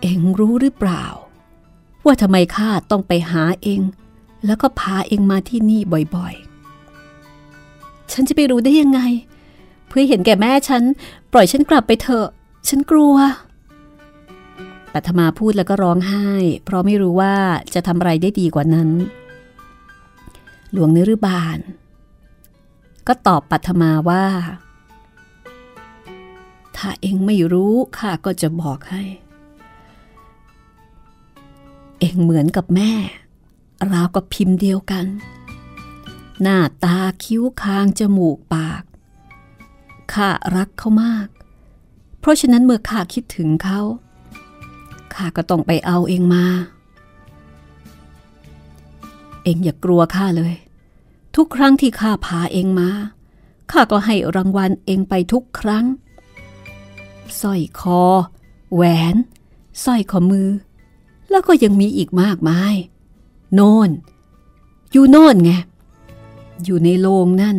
[0.02, 1.06] เองรู้หรือเปล่า
[2.06, 3.82] ว่าทำไมข้าต้องไปหาเอง
[4.46, 5.82] แล้วก็พาเองมาที่นี่
[6.16, 9.02] บ่อยๆ ฉันจะไปรู้ได้ยังไง
[9.88, 10.84] เพื่อเห็นแก่แม่ฉัน
[11.32, 12.28] ปล่อยฉันกลับไปเถอะ
[12.68, 13.16] ฉันกลัว
[14.94, 16.28] ปัทมาพูดแล้วก็ร้องไห้
[16.64, 17.36] เพราะไม่รู้ว่า
[17.74, 18.90] จะทำอะไรได้ดีกว่านั้น
[20.72, 21.58] หลวงเนรุบาล
[23.08, 24.24] ก็ตอบปัทมาว่า
[26.78, 29.04] ถ้าเองไม่รู้ข้าก็จะบอกให้
[32.00, 32.94] เองเหมือนกับแม่
[33.92, 35.06] ราวกับพิมพ์เดียวกัน
[36.42, 38.84] หน้าตาคิ้วคางจมูกปาก
[40.14, 41.28] ข้ารักเขามาก
[42.20, 43.82] เพราะฉะนั้นเมื่อข้าคิดถึงเขา
[45.14, 46.46] ข้าก็ต้องไปเอาเองมา
[49.44, 50.54] เองอย่ากลัวข้าเลย
[51.36, 52.90] ทุกครั้งที่ข้าพาเองมา
[53.72, 55.86] ข้าก็ให้รางวัลเองไปทุกครั้ง
[57.42, 58.02] สร้อยคอ
[58.76, 59.16] แหวน
[59.84, 60.50] สร้อยข้อมือ
[61.30, 62.76] แล้วก็ยังมีอีกมากมาย
[63.54, 63.90] โน่น
[64.92, 65.52] อยู่โน่นไง
[66.66, 67.58] อยู่ในโรงนั่น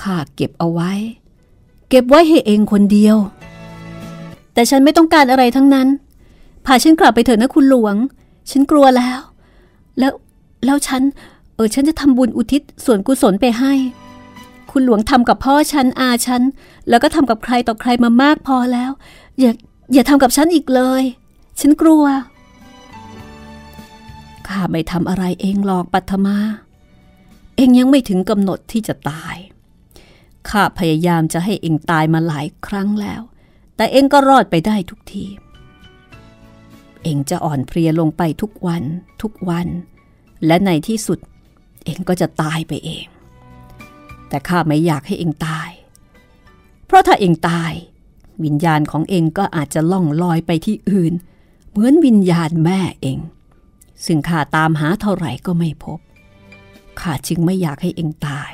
[0.00, 0.92] ข้าเก็บเอาไว้
[1.88, 3.16] เก็บไว้ให้เองคนเดียว
[4.52, 5.88] แต่ฉันไม่ต้องการอะไรทั้งนั้น
[6.66, 7.96] พาฉันกลับไปเถอะนะคุณหลวง
[8.50, 9.20] ฉันกลัวแล้ว
[9.98, 10.12] แล้ว
[10.64, 11.02] แล้วฉัน
[11.54, 13.72] เออ ฉันจะทำบุญอุทิศส่วนกุศลไปให้
[14.70, 16.42] คุณหลวงทำกับพ่อฉันอาฉัน
[16.88, 18.90] แล้วก็ทำกับใครต่อใครมามากพอแล้ว
[19.40, 19.52] อย่า
[19.92, 21.02] อย่าทำกับฉันอีกเลย
[21.60, 22.04] ฉันกลัว
[24.48, 26.38] ข้าไม่ทำอะไรเองหรอกปัทมา
[27.56, 29.36] เองยังไม่ถึงกำหนดที่จะตาย
[30.48, 33.22] ข้าพยายามจะให้เองตายมาหลายครั้งแล้ว
[33.76, 35.24] แต่เองก็รอดไปได้ทุกที
[37.02, 38.84] เองจะอ่อนเพลียลงไปทุกวัน
[39.22, 39.68] ทุกวัน
[40.46, 41.18] และในที่สุด
[41.84, 43.06] เองก็จะตายไปเอง
[44.28, 45.70] แต่ข้าไม่อยากให้เองตาย
[46.88, 47.72] เพราะถ้าเองตาย
[48.44, 51.12] วิญญาณของเองก็อาจจะล่องลอยไปที่อื่น
[51.70, 53.18] เหมือนวิญญาณแม่เอง
[54.04, 55.98] ซึ่งข้าตามหาเท่าไหร่ก็ไม่พบ
[57.00, 58.52] ข้าจึงไม่อยากให้เองตาย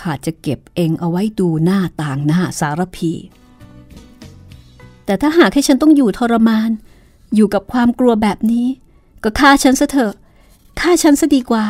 [0.00, 3.12] ข้าจะเก็บเองเอาไว้ดูหน้าต่างหน้าสารพี
[5.04, 6.70] แต่ถ้าหากให้ฉันต้องอยู่ทรมาน
[7.34, 8.66] อยู่กับความกลัวแบบนี้
[9.24, 10.14] ก็ฆ่าฉันซะเถอะ
[10.80, 11.66] ฆ่าฉันซะดีกว่า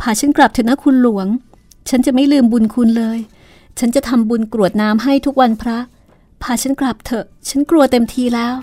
[0.00, 1.26] พาฉันกลับเถอะนะคุณหลวง
[1.88, 3.18] ฉันจะไม่ลืมบุญคุณเลย
[3.78, 5.78] ฉันจะทำบุญกรวดน้ำให้ทุกวันพระ
[6.42, 8.54] พาฉันกลับเถอะ ฉันกลัวเต็มทีแล้ว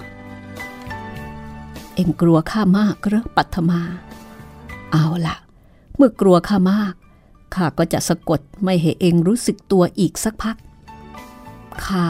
[1.96, 3.82] เอ็งกลัวข้ามากหรอปัทมา
[4.92, 5.36] เอาละ
[5.96, 6.94] เมื่อกลัวข้ามาก
[7.56, 10.58] ข้าก็จะสะกดไม่ให้เองรู้สึกตัวอีกสักพัก
[11.86, 12.06] ข้า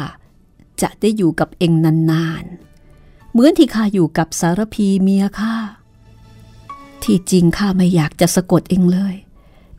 [0.82, 1.72] จะได้อยู่กับเอง
[2.12, 5.56] นานๆ เหมือนที่ข้าอยู่กับสารพีเมียข้า
[7.04, 9.15] ที่จริงข้าไม่อยากจะสะกดเองเลย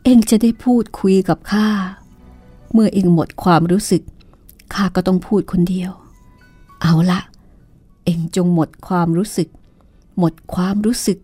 [0.03, 1.67] เองจะได้พูดคุยกับข้า
[2.73, 4.03] เมื่อเองหมดความรู้สึก
[4.73, 5.91] ข้าก็ต้องพูดคนเดียว
[6.81, 7.19] เอาละ
[8.05, 9.49] เองจงหมดความรู้สึก
[10.19, 11.17] หมดความรู้สึก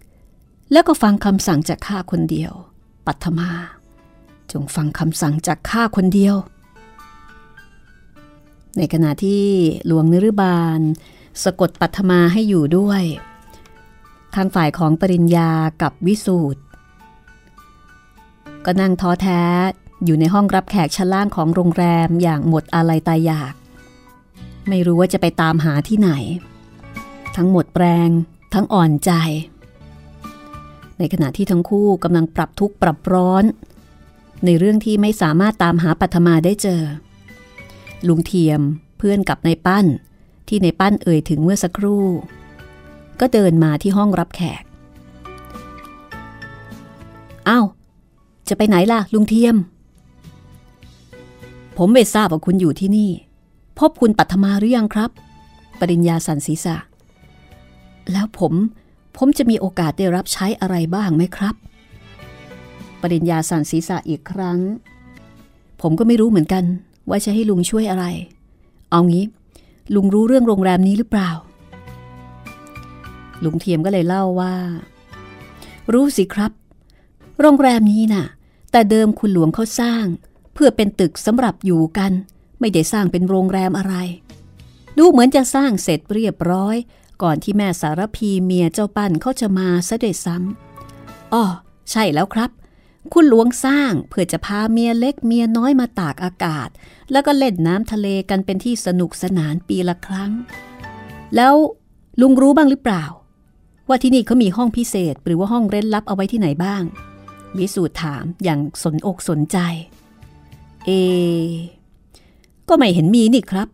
[0.72, 2.54] แล้วก็ฟังคำสั่งจากข้าคนเดียว
[3.06, 3.52] ปัทมา
[4.52, 6.36] จงฟังคำสั่งจากข้าคนเดียว
[8.78, 9.46] ในขณะที่
[9.86, 10.80] หลวงนิรบาล
[11.44, 13.04] สะกดปัทมาให้อยู่ด้วย
[14.36, 15.52] ทางฝ่ายของปริญญา
[15.82, 16.62] กับวิสูตร
[18.66, 19.42] ก็นั่งท้อแท้
[20.06, 23.54] อยู่ในห้องรับแขกชั้นล่างของโรงแรมอย่างหมดอาลัยตายอยาก
[24.70, 26.12] ไม่รู้ว่าจะไปตามหาที่ไหน
[27.36, 28.10] ทั้งหมดแปรง
[28.54, 29.12] ทั้งอ่อนใจ
[31.00, 33.44] ในขณะที่ทั้งคู่กำลังปรับทุกข์ปรับร้อน
[34.46, 36.82] ในเรื่องที่ไม่สามารถตามหาปัทมาได้เจอ
[38.08, 38.62] ลุงเทียม
[38.98, 39.86] เพื่อนกับนายปั้น
[40.48, 42.06] ที่ในปั้นเอ่ยถึงเมื่อสักครู่
[43.20, 44.63] ก็เดินมาที่ห้องรับแขก
[47.50, 47.66] อ้าว
[48.50, 49.56] จะไปไหนล่ะ ลุงเทียม
[51.78, 53.12] ผมไม่ทราบว่าคุณอยู่ที่นี่
[53.80, 55.10] พบคุณปัทมาหรือยังครับ
[55.80, 56.76] ปริญญาสันศีษะ
[58.12, 58.54] แล้วผม
[59.18, 61.56] ผมจะมีโอกาสได้รับใช้อะไรบ้างไหมครับ
[63.02, 64.60] ปริญญาสันศีษะอีกครั้ง
[65.82, 66.64] ผมก็ไม่รู้เหมือนกัน
[67.10, 68.06] ว่าจะให้ลุงช่วยอะไร
[68.92, 69.26] เอางี้
[69.96, 71.30] ลุงรู้เรื่องโรงแรมนี้หรือเปล่า
[73.44, 74.54] ลุงเทียมก็เลยเล่าว่า
[75.94, 76.52] รู้สิครับ
[77.42, 78.26] โรงแรมนี้น่ะ
[78.72, 80.06] แต่เดิมคุณหลวงเขาสร้าง
[80.54, 82.12] เพื่อเป็นตึกสำหรับอยู่กัน
[82.60, 83.96] ไม่ได้สร้างเป็นโรงแรมอะไร
[84.98, 86.76] ดูเหมือนจะสร้างเสร็จเรียบร้อย
[87.24, 91.44] ก่อนที่แม่สารพีเมียเจ้าปั้นเขาจะมาซะด้วยซ้ำอ้อ
[91.92, 92.50] ใช่แล้วครับ
[93.13, 96.70] คุณหลวงสร้างเพื่อจะพาเมียเล็กเมียน้อยมาตากอากาศ
[97.12, 100.32] แล้วก็เล่นน้ำทะเลกันเป็นที่สนุกสนานปีละครั้ง
[101.36, 101.54] แล้ว
[102.22, 103.04] ลุงรู้บ้างหรือเปล่า
[103.88, 106.84] ว่าที่นี่เขามีห้องพิเศษหรือว่าห้องเร้นลับเอาไว้ที่ไหนบ้าง
[107.58, 109.58] วิสูตรถามอย่างสนอกสนใจ
[110.86, 110.89] เอ
[112.69, 113.67] ก็ไม่เห็นมีนี่ครับ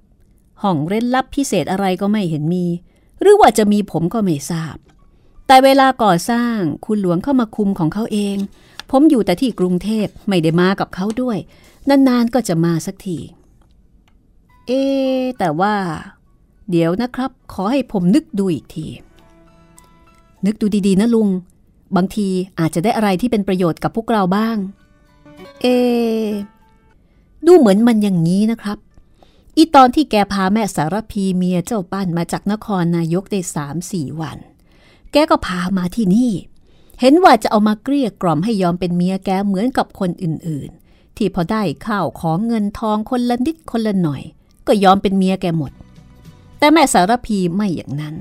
[0.62, 2.65] ห้องเร้นลับพิเศษอะไรก็ไม่เห็นมี
[3.22, 4.78] หรือว่าจะมีผมก็ไม่ทราบ
[5.48, 8.38] แต่เวลาก่อสร้างคุณหลวงเข้ามาคุมของเขาเอง
[8.91, 11.38] ผมอยู่แต่ที่กรุงเทพไม่ได้มากับเขาด้วย
[11.89, 13.17] นานๆก็จะมาสักที
[14.67, 14.72] เอ
[15.39, 15.76] แต่ว่า
[16.69, 18.88] เดี๋ยวนะครับ ขอให้ผมนึกดูอีกที
[20.45, 21.30] นึกดูดีๆนะลุง
[21.95, 22.28] บางที
[22.60, 24.58] อาจจะได้อะไรที่เป็นประโยชน์กับพวกเราบ้าง
[25.62, 25.65] เอ
[27.45, 28.78] ดูเหมือนมันอย่างนี้นะครับ
[29.58, 34.38] อีตอนที่แกพาแม่สารพีเมียเจ้าปั้นมาจากนครนายกได้สามสี่วัน
[35.12, 36.34] แกก็พามาที่นี่
[36.99, 44.21] เห็นว่าจะเอามาเกลี้ยกล่อมให้ยอมเป็นเมียแกเหมือนกับคนอื่นๆ ที่พอได้ข้าวของเงินทองคนละนิดคนละหน่อย
[44.67, 45.71] ก็ยอมเป็นเมียแกหมด
[46.60, 48.15] แต่แม่สารพีไม่อย่างนั้น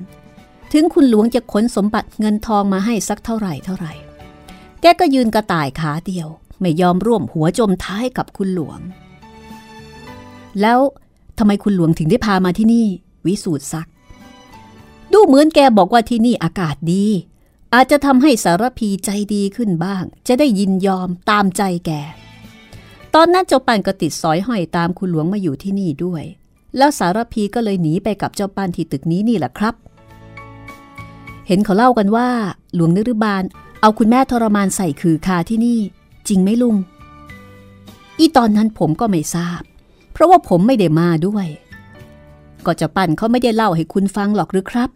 [0.73, 3.93] ถึงคุณหลวงจะขนสมบัติเงินทองมาให้สักเท่าไหร่เท่าไหร่
[4.81, 6.29] แกก็ยืนกระต่ายขาเดียว
[6.61, 8.81] ไม่ยอมร่วมหัวจมท้ายกับคุณหลวง
[10.61, 10.79] แล้ว
[11.39, 12.87] ทำไมคุณหลวงถึงได้พามาที่นี่
[13.27, 13.89] วิสูตรซัก
[15.13, 17.07] ดูเหมือนแกบอกว่าที่นี่อากาศดี
[17.75, 21.91] อาจจะทำให้สารพีใจดีขึ้นบ้าง จะได้ยินยอมตามใจแก
[23.15, 26.25] ตอนนั้นเจ้าปันก็ติดสอยห้อยตามคุณหลวงมาอยู่ที่นี่ด้วย
[26.77, 29.75] แล้วสารพีก็เลยหนีไปกับเจ้าปันที่ตึกนี้นี่แหละครับ
[31.47, 32.29] เห็นเขาเล่ากันว่า
[32.75, 33.43] หลวงนฤบาล
[33.81, 35.79] เอาคุณแม่ทรมานใส่คือคาที่นี่
[36.29, 36.77] จริงไหมลุง
[38.19, 39.63] อีตอนนั้นผมก็ไม่ทราบ
[40.19, 41.47] เพราะว่าผมไม่ได้มาด้วย
[42.67, 44.91] ก็จะปั่นเขาไม่ได้เล่าให้คุณฟังหรอกหรือครับ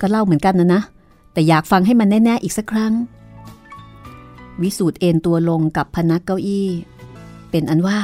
[0.00, 0.82] ก็เล่าเหมือนกันนะนะ
[1.32, 2.92] แต่อยากฟังให้มันแน่ ๆ อีกสักครั้ง
[4.62, 6.68] วิสูตรเอนตัวลงกับพนักเก้าอี้
[7.50, 7.98] เป็นอันว่า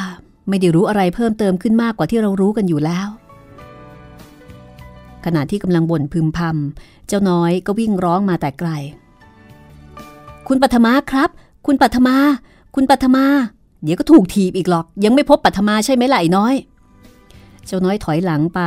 [0.48, 3.08] ไม่ได้รู้อะไรเพิ่มเติมขึ้นมากกว่าที่เรารู้กันอยู่แล้ว
[5.24, 8.70] ขณะที่กำลังบ่นพึมพำเจ้าน้อยก็วิ่งร้องมาแต่ไกล
[10.48, 11.30] คุณปัทมาครับ
[11.66, 12.16] คุณปัทมา
[12.74, 13.26] คุณปัทมา
[13.86, 16.54] เดี๋ยวก็ถูกถีบอีกหรอก ยังไม่พบปัทมาใช่ไหมล่ะไอ้น้อย
[17.66, 18.60] เจ้าน้อยถอยหลังไป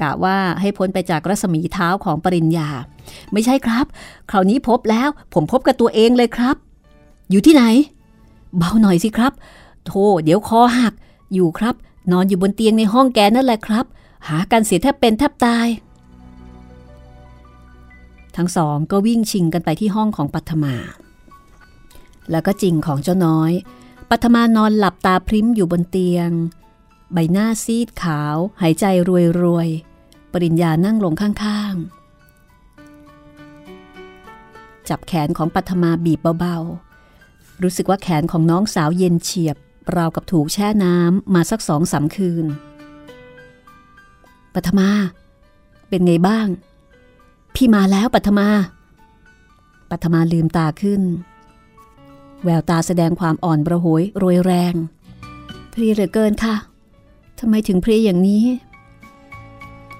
[0.00, 2.68] กะว่าให้พ้นไปจากรัศมีเท้าของปริญญา
[3.32, 3.86] ไม่ใช่ครับ
[4.30, 6.56] คราวนี้พบแล้ว ผมพบกับตัวเองเลยครับ
[7.30, 7.64] อยู่ที่ไหน
[8.56, 9.32] เบาหน่อยสิครับ
[9.86, 10.94] โธ่เดี๋ยวคอหัก
[11.34, 11.74] อยู่ครับ
[12.12, 13.84] นอนอยู่บนเตียงในห้องแกนั่นแหละครับ
[14.28, 15.66] หากันเสียแทบเป็นแทบตาย
[18.36, 20.74] ทั้งสองก็วิ่งชิงกันไปที่ห้องของปัทมา
[22.30, 23.52] แล้วก็จริงของเจ้าน้อย
[24.12, 26.30] ปัทมานอนหลับตาพริ้มอยู่บนเตียง
[27.12, 29.68] ใบหน้าซีดขาว หายใจรวยรวย
[30.32, 39.56] ปริญญานั่งลงข้างๆ จับแขนของปัทมาบีบเบาๆ รู้สึกว่าแขนของน้องสาวเย็นเฉียบ
[39.96, 42.46] ราวกับถูกแช่น้ำมาสักสองสามคืน
[44.54, 44.88] ปัทมา
[45.88, 46.46] เป็นไงบ้าง
[47.54, 48.48] พี่มาแล้วปัทมา
[49.90, 51.02] ปัทมาลืมตาขึ้น
[52.44, 54.74] แววตาแสดงความอ่อนประโหยโรยแรง
[55.70, 56.54] เพรียเหลือเกินค่ะ
[57.38, 58.44] ทำไมถึงเพรียอย่างนี้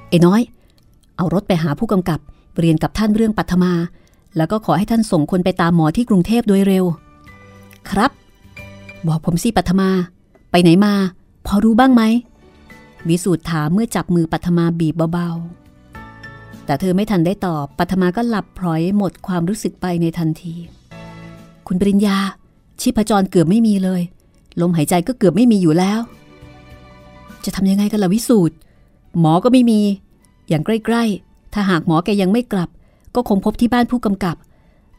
[0.08, 0.42] เอ้น้อย
[1.16, 2.20] เอารถไปหาผู้กำกับ
[2.58, 3.72] เรียนกับท่านเรื่องปัทมา
[4.36, 6.84] แล้วก็ขอให้ท่านส่งคนไปตามหมอที่กรุงเทพโดยเร็ว
[7.90, 8.10] ครับ
[9.06, 9.88] บอกผมสิปัทมา
[10.50, 10.94] ไปไหนมา
[11.46, 12.02] พอรู้บ้างไหม
[13.08, 20.54] วิสูตรถามเมื่อจับมือปัทมาบีบเบาๆ แต่เธอไม่ทันได้ตอบปัทมาก็หลับพลอยหมดความรู้สึกไปในทันที
[21.72, 22.18] คุณปริญญา
[22.80, 24.02] ชีพจรเกือบไม่มีเลย
[24.60, 26.00] ลมหายใจก็เกือบไม่มีอยู่แล้ว
[27.44, 28.54] จะทำยังไงกันล่ะวิสูตร
[29.18, 29.80] หมอก็ไม่มี
[30.48, 32.68] อย่างใกล้ๆ ถ้าหากหมอแกยังไม่กลับ
[33.14, 34.36] ก็คงพบที่บ้านผู้กำกับ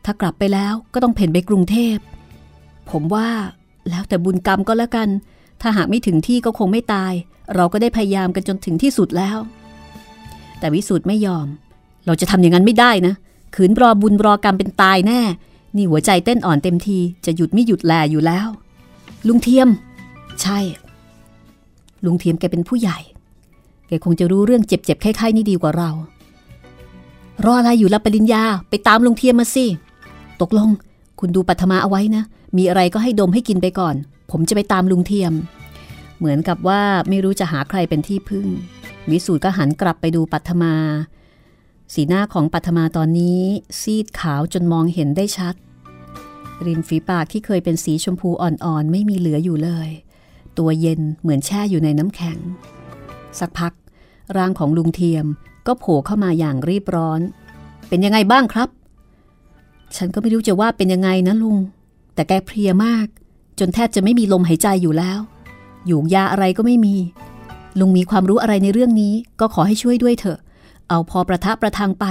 [0.05, 1.97] ถ้ากลับไปแล้วก็ต้องเพ่นไปกรุงเทพ
[2.89, 3.29] ผมว่า
[3.89, 5.09] แล้วแต่บุญกรรมก็แล้วกัน
[5.61, 7.13] ถ้าหากไม่ถึงที่ก็คงไม่ตาย
[7.55, 9.37] เราก็ได้พยายามกันจนถึงที่สุดแล้ว
[10.59, 11.47] แต่วิสูตรไม่ยอม
[12.05, 13.13] เราจะทำอย่างนั้นไม่ได้นะ
[13.55, 15.21] ขืนรอบุญรอกรรมเป็นตายแน่
[15.75, 18.47] นี่หัวใจเต้นอ่อนเต็มทีจะหยุดไม่หยุดแลอยู่แล้ว
[19.27, 19.69] ลุงเทียม
[20.41, 20.59] ใช่
[22.05, 22.99] ลุงเทียมแกเป็นผู้ใหญ่
[23.87, 25.89] แกคงจะรู้เรื่องเจ็บๆไข้ๆนี่ดีกว่าเรา
[27.43, 29.65] รออะไรอยู่ละปริญญาไปตามลุงเทียมมาสิ
[30.41, 30.69] ตกลง
[31.19, 32.23] คุณดูปัทมาเอาไว้นะ
[32.57, 33.95] มีอะไรก็ให้ดมให้กินไปก่อน
[34.31, 35.33] ผมจะไปตามลุงเทียม
[36.17, 38.47] เหมือนกับว่าไม่รู้จะหาใครเป็นที่พึ่ง
[39.11, 40.73] วิสูตรก็หันกลับไปดูปัทมา
[41.93, 43.41] สีหน้าของปัทมาตอนนี้
[43.81, 45.55] ซีดขาวจนมองเห็นได้ชัด
[46.65, 49.89] ริมฝีปากที่เคยเป็นสีชมพูอ่อนๆ ไม่มีเหลืออยู่เลย
[50.57, 52.37] ตัวเย็นเหมือนแช่อยู่ในน้ำแข็ง
[53.39, 53.73] สักพัก
[54.37, 55.25] ร่างของลุงเทียม
[55.67, 57.21] ก็โผล่เข้ามาอย่างรีบร้อน
[57.87, 58.69] เป็นยังไงบ้างครับ
[59.95, 61.57] ฉันก็ไม่รู้จะว่าเป็นยังไงนะลุง
[62.13, 63.07] แต่แกเพลียมาก
[63.59, 65.19] จนแทบจะไม่มีลมหายใจอยู่แล้ว
[65.87, 66.95] อยู่ยาอะไรก็ไม่มี
[67.79, 70.39] ลุงมีความรู้อะไรในเรื่องนี้ก็ขอให้ช่วยด้วยเถอะ
[70.93, 72.05] เอาพอประทับประทังไป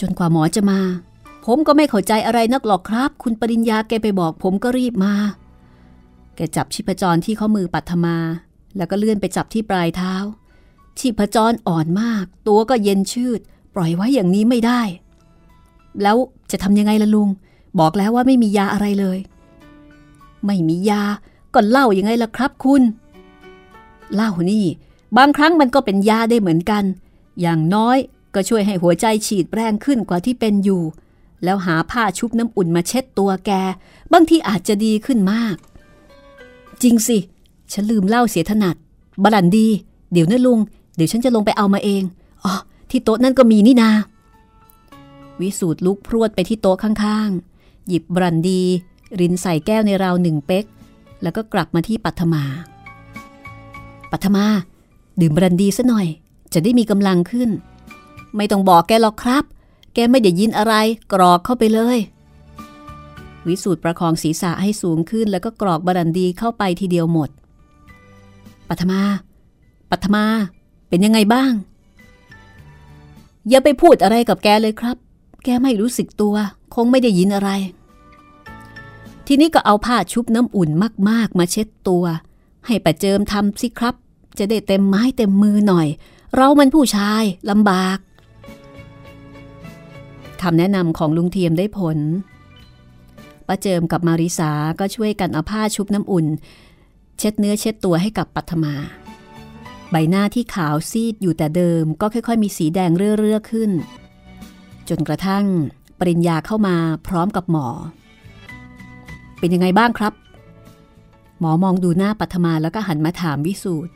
[0.00, 0.80] จนกว่าหมอจะมา
[1.44, 5.14] ผมก็ไม่เข้าใจอะไรนักหรอกครับ คุณปริญญาแกไปบอกผมก็รีบมา
[6.36, 8.16] แกจับชีพจรที่ข้อมือปัทมา
[8.76, 10.14] แล้วก็เลื่อนไปจับที่ปลายเท้า
[10.98, 13.40] ชีพจรอ่อนมาก ตัวก็เย็นชืด
[13.74, 14.80] ปล่อยไว้อย่างนี้ไม่ได้
[16.02, 16.16] แล้ว
[16.50, 17.28] จะทำยังไงล่ะลุง
[17.80, 19.18] บอกแล้วว่าไม่มียาอะไรเลย
[20.46, 21.02] ไม่มียา
[21.54, 22.82] ก็เล่ายังไงล่ะครับคุณ
[24.14, 24.64] เล่านี่
[25.16, 26.84] บางครั้งมันก็เป็นยาได้เหมือนกัน
[27.40, 27.98] อย่างน้อย
[28.38, 30.82] ก็ช่วยให้หัวใจฉีดแรงขึ้นกว่าที่เป็นอยู่
[31.44, 33.50] แล้วหาผ้าชุบน้ำอุ่นมาเช็ดตัวแก
[34.12, 35.56] บางทีอาจจะดีขึ้นมาก
[36.82, 37.18] จริงสิ
[37.72, 38.76] ฉันลืมเล่าเสียถนัด
[39.22, 39.68] บลันดี
[40.12, 40.58] เดี๋ยวนะลุง
[40.96, 42.02] เดี๋ยวฉันจะลงไปเอามาเอง
[42.44, 42.52] อ๋อ
[42.90, 43.90] ที่โต๊ะนั่นก็มีนี่นา
[45.40, 48.62] วิสูตรลุกพรวดไปที่โต๊ะข้างๆ หยิบบรันดี
[49.20, 50.64] รินใส่แก้วในราวหนึ่งเป๊ก
[51.22, 52.42] แล้วก็กลับมาที่ปัทมา
[54.10, 54.46] ปัทมา
[55.20, 56.06] ดื่มบรันดีซะหน่อย
[56.52, 57.50] จะได้มีกำลังขึ้น
[58.36, 59.44] ไม่ต้องบอกแกหรอกครับ
[59.94, 60.74] แกไม่ได้ยินอะไร
[61.12, 61.98] กรอกเข้าไปเลย
[63.46, 67.30] วิสูตรประคองศีรษะให้สูงขึ้นแล้วก็กรอกบรันดีเข้าไปทีเดียวหมด
[68.68, 69.00] ปัทมา
[69.90, 70.24] ปัทมา
[70.88, 71.52] เป็นยังไงบ้าง
[73.48, 74.96] อย่าไปพูดอะไรกับแกเลยครับ
[75.44, 76.34] แกไม่รู้สึกตัว
[76.74, 77.50] คงไม่ได้ยินอะไร
[79.26, 80.70] ทีนี้ก็เอาผ้าชุบน้ำอุ่น
[81.08, 82.04] มาก ๆ มาเช็ดตัว
[82.66, 83.94] ให้ประเจิมทำสิครับ
[84.38, 85.88] จะได้เต็มไม้เต็มมือหน่อย
[86.36, 87.98] เรามันผู้ชายลำบาก
[90.42, 91.98] คำแนะนำของลุงเทียมได้ผล
[93.46, 96.26] ป้าเจิมกับมาริสาก็ช่วยกันเอาผ้าชุบน้ำอุ่น
[97.18, 98.74] เช็ดเนื้อเช็ดตัวให้กับปัทมา
[99.90, 103.70] ใบหน้าที่ขาวซีดอยู่แต่เดิมก็ค่อยๆ มีสีแดงเรื่อๆขึ้น
[104.88, 105.44] จนกระทั่ง
[105.98, 106.76] ปริญญาเข้ามา
[107.06, 107.66] พร้อมกับหมอ
[109.38, 110.12] เป็นยังไงบ้างครับ
[111.40, 113.92] หมอมองดูหน้าปัทมาแล้วก็หันมาถามวิสูตร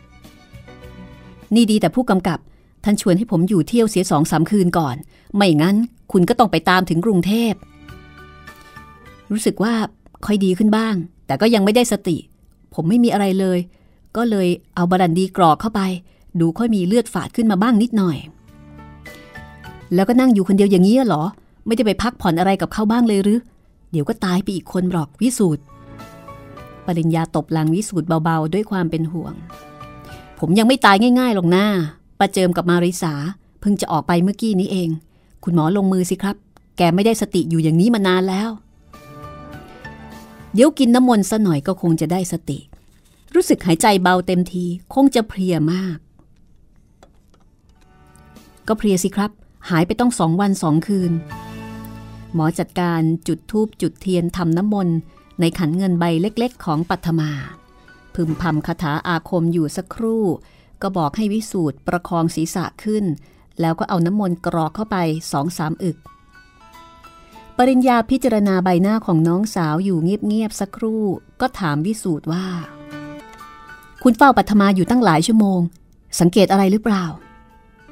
[1.55, 2.38] นี่ดีแต่ผู้กำกับ
[2.84, 4.97] ท่านชวนให้ผมอยู่เที่ยวเสียสองสามคืนก่อน
[5.36, 5.76] ไม่งั้น
[6.12, 7.52] คุณก็ต้องไปตามถึงกรุงเทพ
[9.30, 9.74] รู้สึกว่า
[10.26, 10.94] ค่อยดีขึ้นบ้าง
[11.26, 12.16] แต่ก็ยังไม่ได้สติ
[12.74, 13.58] ผมไม่มีอะไรเลย
[14.16, 15.80] ก็เลยเอาบารันดีกรอกเข้าไป
[16.40, 18.16] ดูค่อยมีเลือดฝาดขึ้นมาบ้างนิดหน่อย
[19.94, 21.24] แล้วก็นั่งอยู่คนเดียวอย่างนี้เหรอ
[21.66, 23.38] ไม่ได้ไปพักผ่อนอะไรกับเขาบ้างเลยหรือ
[23.90, 25.62] เดี๋ยวก็ตายไปอีกคนหรอกวิสูตร
[26.86, 29.34] ปริญญาตบหลังวิสูตรเบาๆ ด้วยความเป็นห่วง
[30.38, 31.66] ผมยังไม่ตายง่ายๆหรอกหน้า
[32.18, 33.14] ประเจิมกับมาริสา
[33.60, 34.88] เพิ่งจะออกไปเมื่อกี้นี้เอง
[35.45, 36.36] คุณหมอลงมือสิครับ
[36.76, 38.51] แกไม่ได้สติอยู่อย่างนี้มานานแล้ว
[40.55, 42.59] เดี๋ยวกินน้ำมนต์ซะหน่อยก็คงจะได้สติ
[43.34, 44.64] รู้สึกหายใจเบาเต็มที
[44.95, 45.99] คงจะเพลียมาก
[48.68, 49.30] ก็เพลียสิครับ
[49.70, 51.12] หายไปต้องสองวันสองคืน
[52.34, 54.97] หมอจัดการจุดทูบจุดเทียนทำน้ำมนต์
[55.40, 57.30] ในขันเงินใบเล็ก ๆ ของปัทมา
[58.14, 60.24] พึมพำคาถาอาคมอยู่สักครู่
[60.82, 63.05] ก็บอกให้วิสูตรประคองศีรษะขึ้น
[63.61, 64.96] แล้วก็เอาน้ำมนต์กรอกเข้าไป
[65.32, 65.96] สองสามอึก
[67.59, 71.05] ปริญญาพิจารณาใบหน้าของน้องสาวอยู่เงียบๆสักครู่
[71.40, 72.46] ก็ถามวิสูตรว่า
[74.03, 75.61] คุณเฝ้าปัทมาอยู่ตั้งหลายชั่วโมง
[76.20, 77.05] สังเกตอะไรหรือเปล่า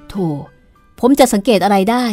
[0.08, 0.14] โถ
[1.00, 2.04] ผมจะสังเกตอะไรได้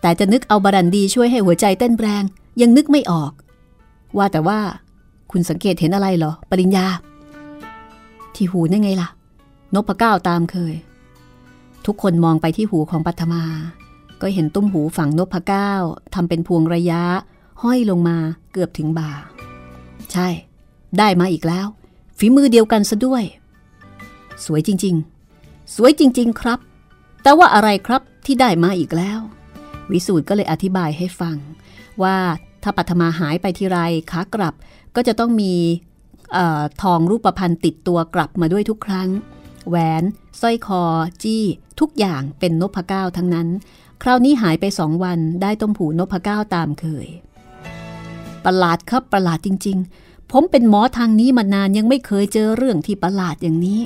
[0.00, 2.24] แต่จะนึกเอาบารันดีช่วยให้หัวใจเต้นแรง
[2.60, 3.32] ยังนึกไม่ออก
[4.16, 4.60] ว่าแต่ว่า
[5.30, 6.86] คุณสังเกตเห็นอะไรเหรอ ปริญญา
[8.34, 9.08] ที่หูนั่นไงล่ะ
[9.74, 10.74] นพเก้าตามเคย
[11.86, 13.44] ทุกคนมองไปที่หูของปัทมา
[14.20, 15.72] ก็เห็นตุ้มหูฝั่งนพเก้า
[16.14, 17.02] ทำเป็นพวงระยะ
[17.62, 18.16] ห้อยลงมา
[18.52, 19.12] เกือบถึงบ่า
[20.12, 20.28] ใช่
[20.98, 21.66] ได้มาอีกแล้ว
[22.18, 23.24] ฝีมือเดียวกันซะด้วย
[24.44, 24.94] สวยจริง
[25.34, 26.58] ๆ สวยจริง ๆ ครับ
[27.22, 29.20] แต่ว่าอะไรครับที่ได้มาอีกแล้ว
[29.90, 31.36] วิสูตรก็เลยอธิบายให้ฟัง
[32.02, 32.16] ว่า
[32.62, 33.78] ถ้าปัทมาหายไปทีไร
[34.10, 34.54] ขากลับ
[34.96, 35.54] ก็จะต้องมี
[36.36, 39.08] ออทองรูปพรรณติดตัวกลับมาด้วยทุกครั้ง
[39.68, 40.02] แหวน
[40.40, 40.82] สร้อยคอ
[41.22, 41.44] จี้
[41.80, 43.48] ทุกอย่างเป็นนพเก้าทั้งนั้น
[44.02, 47.06] คราวนี้หายไปสองวันได้ต้มผูนพเก้าตามเคย
[48.44, 53.80] ประหลาดครับประหลาดจริง ๆ ผมเป็นหมอทางนี้มานานยังไม่เคยเจอเรื่องที่ประหลาดอย่างนี้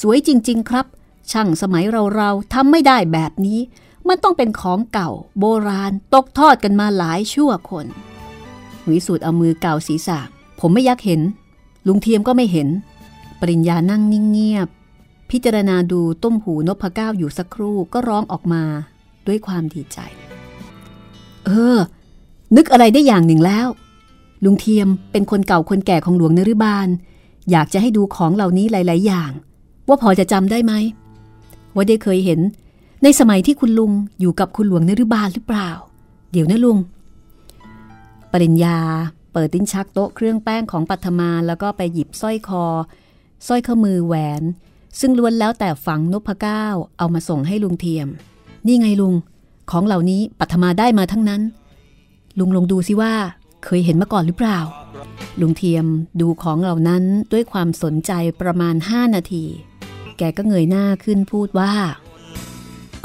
[0.00, 0.86] สวยจริง ๆ ครับ
[1.30, 3.60] ช่างสมัยเราเราทำไม่ได้แบบนี้
[4.08, 7.86] มันต้องเป็นของเก่า โบราณ ตกทอดกันมาหลายชั่วคน
[8.90, 10.18] วิสูตรเอามือเก่าศีรษะ
[10.60, 11.20] ผมไม่ยักเห็น
[11.86, 12.68] ลุงเทียมก็ไม่เห็น
[13.40, 14.68] ปริญญานั่งนิ่งเงียบ
[15.30, 18.62] พิจารณาดูต้มหูนพก้าวอยู่สักครู่ก็ร้องออกมา
[19.26, 19.98] ด้วยความดีใจ
[21.44, 21.78] เออ
[22.56, 23.66] นึกอะไรได้อย่างหนึ่งแล้ว
[24.44, 26.88] ลุงเทียมเป็นคนเก่าคนแก่ของหลวงนรุบาล
[27.50, 29.30] อยากจะให้ดูของเหล่านี้หลาย ๆ อย่าง
[29.88, 30.72] ว่าพอจะจำได้ไหม
[31.74, 32.40] ว่าได้เคยเห็น
[33.02, 35.70] ในสมัยที่คุณลุงอยู่กับคุณหลวงนรุบาลหรือเปล่า
[36.32, 36.78] เดี๋ยวนะลุง
[38.32, 38.78] ปริญญา
[39.32, 42.64] เปิดติ้นชักโต๊ะเครื่องแป้งของปัทมาแล้วก็ไปหยิบสร้อยคอ
[43.46, 44.42] สร้อยข้อมือแหวน
[45.00, 46.64] ซึ่งล้วนแล้วแต่ฝังนพเก้า
[46.98, 48.08] เอามาส่งให้ลุงเทียม
[48.66, 49.14] นี่ไงลุง
[49.70, 51.42] ของเหล่านี้ปัทมาได้มาทั้งนั้น
[52.38, 53.14] ลุงลองดูสิว่า
[53.64, 54.58] เคยเห็นมาก่อนหรือเปล่า
[55.40, 55.86] ลุงเทียม
[56.20, 59.44] ดูของเหล่านั้นด้วยความสนใจประมาณ 5 นาที
[60.18, 61.72] แกก็เงยหน้าขึ้นพูดว่า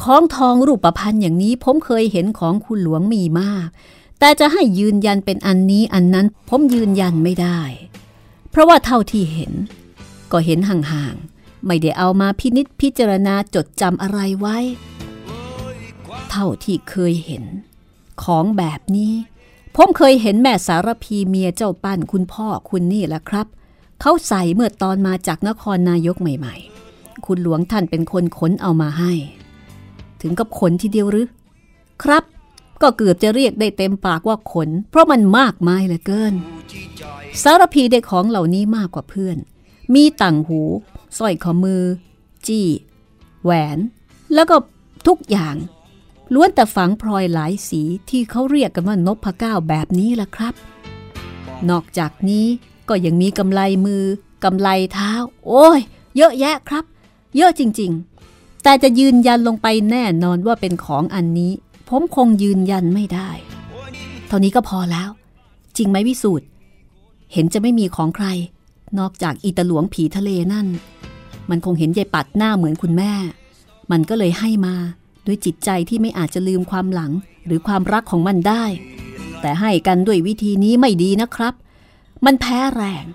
[0.01, 3.67] ของทองรูปประพันธ์อย่างนี้ผมเคยเห็นของคุณหลวงมีมาก
[4.19, 7.59] แต่จะให้ยืนยันเป็นอันนี้อันนั้นผมยืนยันไม่ได้
[8.49, 9.51] เพราะว่าเท่าที่เห็น
[10.31, 14.57] ก็เห็นห่างๆ ไม่ได้เอามาพินิษพิจารณาจดจำอะไรไว้
[16.29, 17.43] เท่าที่เคยเห็น
[18.23, 19.13] ของแบบนี้
[19.75, 23.47] ผมเคยเห็นแม่สารพีเมียเจ้าปั้นคุณพ่อคุณนี่แหละครับ
[24.01, 26.55] เขาใส่เมื่อตอนมาจากนครนายกใหม่
[26.89, 29.13] ๆ คุณหลวงท่านเป็นคนขนเอามาให้
[30.21, 31.27] ถึงกับขนทีเดียวหรือ
[32.03, 32.23] ครับ
[32.81, 36.33] ก็เกือบจะเรียกได้เต็มปากว่าขน เพราะมันมากมายเหลือเกิน
[37.43, 39.37] สารพีได้ของเหล่านี้มากกว่าเพื่อน
[39.93, 40.61] มีต่างหู
[41.17, 41.83] สร้อยข้อมือ
[42.47, 42.67] จี้
[43.43, 43.79] แหวน
[44.33, 44.55] แล้วก็
[45.07, 45.55] ทุกอย่าง
[46.33, 50.53] ล้วนแต่ฝังพลอยหลายสีที่เขาเรียกกันว่านพเก้าแบบนี้ล่ะครับ
[51.69, 52.45] นอกจากนี้
[52.89, 54.03] ก็ยังมีกำไลมือ
[54.43, 55.11] กำไลเท้า
[55.45, 55.79] โอ้ย
[56.17, 56.85] เยอะแยะครับ
[57.35, 61.51] เยอะจริงๆ แต่จะยืนยันลงไปแน่นอนว่าเป็นของอันนี้
[61.89, 63.29] ผมคงยืนยันไม่ได้
[64.27, 65.09] เท่านี้ก็พอแล้ว
[65.77, 66.45] จริงไหมวิสูตร
[67.33, 68.27] เห็นจะไม่มีของใคร
[68.99, 70.67] นอกจากอีตาหลวงผีทะเลนั่น
[71.51, 73.13] มันคงเห็นยายปัดหน้าเหมือนคุณแม่
[73.91, 74.75] มันก็เลยให้มา
[75.27, 77.11] ด้วยจิตใจที่ไม่อาจจะลืมความหลัง
[77.45, 78.65] หรือความรักของมันได้
[79.41, 81.53] แต่ให้กันด้วยวิธีนี้ไม่ดีนะครับ
[82.25, 83.05] มันแพ้แรง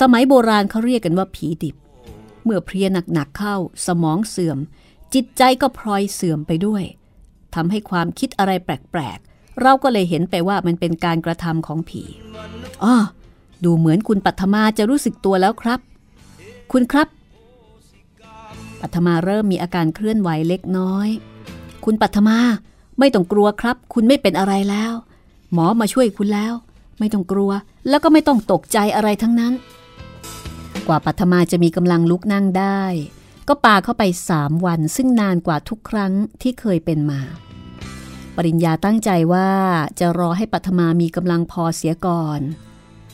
[0.00, 1.76] สมัยโบราณเขาเรียกกันว่าผีดิบ
[2.44, 3.56] เมื่อเพลียหนักๆเข้า
[3.86, 4.58] สมองเสื่อม
[5.14, 6.82] จิตใจก็พลอยเสื่อมไปด้วย
[7.54, 12.02] ทำให้ความคิดอะไรแปลกๆ เราก็เลยเห็นไปว่ามันเป็นการกระทำของผี
[12.84, 12.96] อ้อ
[13.64, 15.80] ดูเหมือนคุณปัทมาจะรู้สึกตัวแล้วครับ
[16.72, 17.08] คุณครับ
[18.86, 21.08] ปัทมาเริ่มมีอาการเคลื่อนไหวเล็กน้อย
[21.84, 22.38] คุณปัทมา
[22.98, 24.92] ไม่ต้องกลัวครับ คุณไม่เป็นอะไรแล้ว
[25.52, 26.54] หมอมาช่วยคุณแล้ว
[26.98, 27.50] ไม่ต้องกลัว
[27.88, 29.52] แล้วก็ไม่ต้องตกใจอะไรทั้งนั้น
[30.88, 32.82] กว่าปัทมาจะมีกำลังลุกนั่งได้
[33.48, 36.12] ก็ปาเข้าไปสามวัน ซึ่งนานกว่าทุกครั้ง
[36.42, 37.20] ที่เคยเป็นมา
[38.36, 39.50] ปริญญาตั้งใจว่า
[39.98, 42.40] จะรอให้ปัทมามีกำลังพอเสียก่อน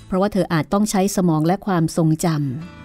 [0.06, 2.82] เพราะว่าเธออาจต้องใช้สมองและความทรงจำ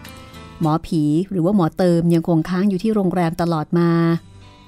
[0.61, 3.91] หมอผีหรือว่าหมอเติมยังคงค้างอยู่ที่โรงแรมตลอดมา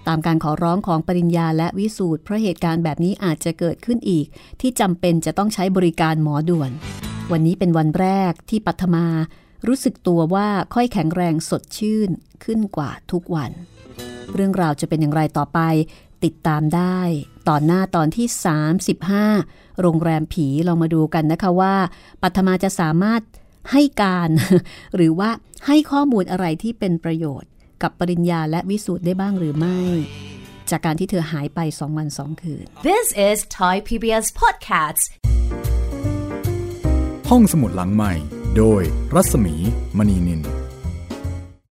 [0.07, 4.25] ตามการขอร้องของปริญญาและวิสูตรเพราะเหตุการณ์แบบนี้อาจจะเกิดขึ้นอีก
[4.61, 6.71] ที่จำเป็นจะต้องใช้บริการหมอด่วน
[7.31, 9.05] วันนี้เป็นวันแรกที่ปัทมา
[9.67, 12.09] รู้สึกตัวว่าค่อยแข็งแรงสดชื่น
[12.43, 13.51] ขึ้นกว่าทุกวัน
[14.33, 15.59] เรื่องราวจะเป็นอย่างไรต่อไป
[16.23, 16.99] ติดตามได้
[17.49, 18.27] ตอนหน้าตอนที่
[19.23, 21.75] 35 โรงแรมผีเรามาดูกันนะคะว่า
[22.21, 23.21] ปัทมาจะสามารถ
[23.71, 24.29] ให้การ
[24.95, 25.29] หรือว่า
[25.67, 27.49] ให้ข้อมูลอะไรที่เป็นประโยชน์
[27.81, 29.79] กับปริญญาและวิสูตรได้บ้างหรือไม่
[30.69, 35.03] จากการที่เธอหายไปสองวันสองคืน This is Thai PBS Podcasts
[37.29, 38.13] ห้องสมุดหลังใหม่
[38.57, 38.81] โดย
[39.15, 39.55] รัศมี
[39.97, 40.41] มณีนิน